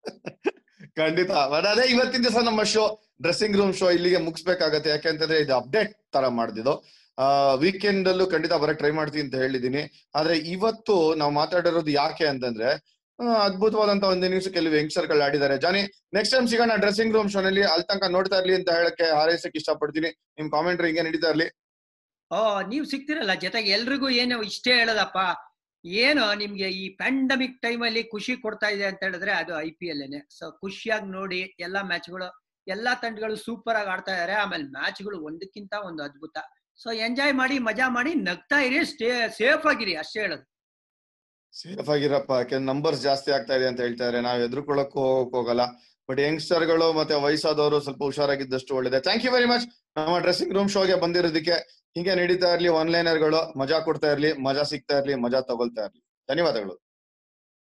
ಖಂಡಿತ. 0.97 1.31
ಅದೇ 1.71 1.85
ಇವತ್ತಿನ 1.93 2.21
ದಿವಸ 2.23 2.39
ನಮ್ಮ 2.45 2.63
ಶೋ 2.73 2.83
ಡ್ರೆಸ್ಸಿಂಗ್ 3.21 3.55
ರೂಮ್ 3.57 3.73
ಶೋ 3.73 3.87
ಇಲ್ಲಿಗೆ 3.89 4.17
ಮುಗಿಸ್ಬೇಕಾಗತ್ತೆ. 4.17 4.89
ಯಾಕೆಂತಂದ್ರೆ 4.89 5.37
ಇದು 5.39 5.53
ಅಪ್ಡೇಟ್ 5.55 5.93
ತರ 6.13 6.27
ಮಾಡ್ದಿದ್ದು. 6.39 6.73
ಆ 7.17 7.25
ವೀಕೆಂಡ್ 7.63 8.07
ಅಲ್ಲೂ 8.07 8.25
ಖಂಡಿತ 8.27 8.53
ಬರಕ್ 8.53 8.79
ಟ್ರೈ 8.79 8.91
ಮಾಡ್ತೀನಿ 8.91 9.23
ಅಂತ 9.23 9.35
ಹೇಳಿದೀನಿ 9.35 9.81
ಆದ್ರೆ 10.15 10.35
ಇವತ್ತು 10.53 10.95
ನಾವು 11.15 11.31
ಮಾತಾಡಿರೋದು 11.31 11.91
ಯಾಕೆ 11.91 12.25
ಅಂತಂದ್ರೆ 12.25 12.69
ಅದ್ಭುತವಾದಂತ 13.19 14.03
ಒಂದು 14.03 14.25
ಇನ್ನಿಂಗ್ಸ್ 14.25 14.49
ಕೆಲವು 14.53 14.75
ಯಂಗ್ಸ್ಟರ್ಗಳು 14.79 15.21
ಆಡಿದ್ದಾರೆ. 15.21 15.57
ಜಾನಿ 15.57 15.81
ನೆಕ್ಸ್ಟ್ 16.17 16.35
ಟೈಮ್ 16.35 16.47
ಸಿಗೋಣ 16.47 16.75
ಡ್ರೆಸ್ಸಿಂಗ್ 16.75 17.13
ರೂಮ್ 17.15 17.29
ಶೋನಲ್ಲಿ 17.29 17.63
ಅಲ್ಲಿ 17.63 17.85
ತನಕ 17.89 18.09
ನೋಡ್ತಾ 18.11 18.37
ಇರ್ಲಿ 18.37 18.55
ಅಂತ 18.55 18.69
ಹೇಳಕ್ಕೆ 18.69 19.05
ಹಾರೈಸಕ್ಕೆ 19.17 19.59
ಇಷ್ಟಪಡ್ತೀನಿ. 19.59 20.09
ನಿಮ್ 20.37 20.51
ಕಾಮೆಂಟ್ರಿ 20.51 20.87
ಹಿಂಗೆ 20.87 21.03
ನಡೀತಾ 21.09 21.29
ಇರ್ಲಿ? 21.29 21.47
ಓ, 22.31 22.61
ನೀವ್ 22.61 22.85
ಸಿಗ್ತಿರಲ್ಲ, 22.85 23.33
ಜೊತೆಗೆ 23.33 23.69
ಎಲ್ರಿಗೂ 23.69 24.09
ಏನು 24.09 24.43
ಇಷ್ಟೇ 24.43 24.73
ಹೇಳೋದಪ್ಪ. 24.73 25.17
ಏನು 25.85 26.33
ನಿಮ್ಗೆ 26.33 26.69
ಈ 26.69 26.89
ಪ್ಯಾಂಡಮಿಕ್ 26.89 27.61
ಟೈಮ್ 27.61 27.83
ಅಲ್ಲಿ 27.83 28.03
ಖುಷಿ 28.03 28.35
ಕೊಡ್ತಾ 28.35 28.67
ಇದೆ 28.67 28.85
ಅಂತ 28.85 28.99
ಹೇಳಿದ್ರೆ 29.03 29.31
ಅದು 29.31 29.61
ಐ 29.61 29.69
ಪಿ 29.69 29.87
ಎಲ್ 29.87 30.03
ಸೊ 30.29 30.51
ಖುಷಿಯಾಗಿ 30.51 31.05
ನೋಡಿ, 31.05 31.55
ಎಲ್ಲಾ 31.59 31.83
ಮ್ಯಾಚ್ಗಳು 31.83 32.27
ಎಲ್ಲಾ 32.67 32.93
ತಂಡಗಳು 32.95 33.35
ಸೂಪರ್ 33.35 33.75
ಆಗಿ 33.75 33.89
ಆಡ್ತಾ 33.89 34.11
ಇದಾರೆ. 34.15 34.33
ಆಮೇಲೆ 34.33 34.63
ಮ್ಯಾಚ್ಗಳು 34.63 35.23
ಒಂದಕ್ಕಿಂತ 35.23 35.73
ಒಂದು 35.83 36.03
ಅದ್ಭುತ. 36.03 36.37
ಸೊ 36.77 36.91
ಎಂಜಾಯ್ 36.91 37.33
ಮಾಡಿ, 37.33 37.59
ಮಜಾ 37.59 37.89
ಮಾಡಿ, 37.89 38.13
ನಗ್ತಾ 38.13 38.59
ಇರಿ, 38.59 38.85
ಸ್ಟೇ 38.85 39.09
ಸೇಫ್ 39.37 39.65
ಆಗಿರಿ, 39.65 39.95
ಅಷ್ಟೇ 39.95 40.21
ಹೇಳೋದು. 40.21 40.52
ಸೇಫ್ 41.61 41.89
ಆಗಿರಪ್ಪ. 41.89 42.31
ಯಾಕೆಂದ್ರೆ 42.31 42.65
ನಂಬರ್ಸ್ 42.65 43.01
ಜಾಸ್ತಿ 43.01 43.31
ಆಗ್ತಾ 43.31 43.55
ಇದೆ 43.55 43.65
ಅಂತ 43.67 43.79
ಹೇಳ್ತಾ 43.79 44.03
ಇದಾರೆ 44.03 44.21
ನಾವ್ 44.21 44.41
ಎದುರ್ಕೊಳ್ಳಕ್ಕೂ 44.41 44.99
ಹೋಗಕ್ 44.99 45.35
ಹೋಗಲ್ಲ. 45.35 45.61
ಬಟ್ 46.09 46.19
ಯಂಗ್ಸ್ಟರ್ಗಳು 46.19 46.93
ಮತ್ತೆ 46.93 47.15
ವಯಸ್ಸಾದವರು 47.15 47.79
ಸ್ವಲ್ಪ 47.79 48.03
ಹುಷಾರಾಗಿದ್ದಷ್ಟು 48.03 48.75
ಒಳ್ಳೇದೆ. 48.75 48.99
ಥ್ಯಾಂಕ್ 48.99 49.25
ಯು 49.25 49.31
ವೆರಿ 49.31 49.45
ಮಚ್ 49.45 49.97
ನಮ್ಮ 49.97 50.17
ಡ್ರೆಸ್ಸಿಂಗ್ 50.17 50.53
ರೂಮ್ 50.53 50.69
ಶೋಗೆ 50.69 50.95
ಬಂದಿರೋದಕ್ಕೆ 50.95 51.85
ಹಿಂಗೆ 51.95 52.15
ನಡೀತಾ 52.15 52.53
ಇರ್ಲಿ 52.53 52.69
ಒನ್ಲೈನರ್ಗಳು, 52.69 53.59
ಮಜಾ 53.59 53.79
ಕೊಡ್ತಾ 53.79 54.11
ಇರ್ಲಿ, 54.11 54.33
ಮಜಾ 54.33 54.63
ಸಿಗ್ತಾ 54.63 54.97
ಇರ್ಲಿ, 54.97 55.15
ಮಜಾ 55.15 55.41
ತಗೊಳ್ತಾ 55.41 55.81
ಇರ್ಲಿ. 55.81 56.03
ಧನ್ಯವಾದಗಳು. 56.29 56.82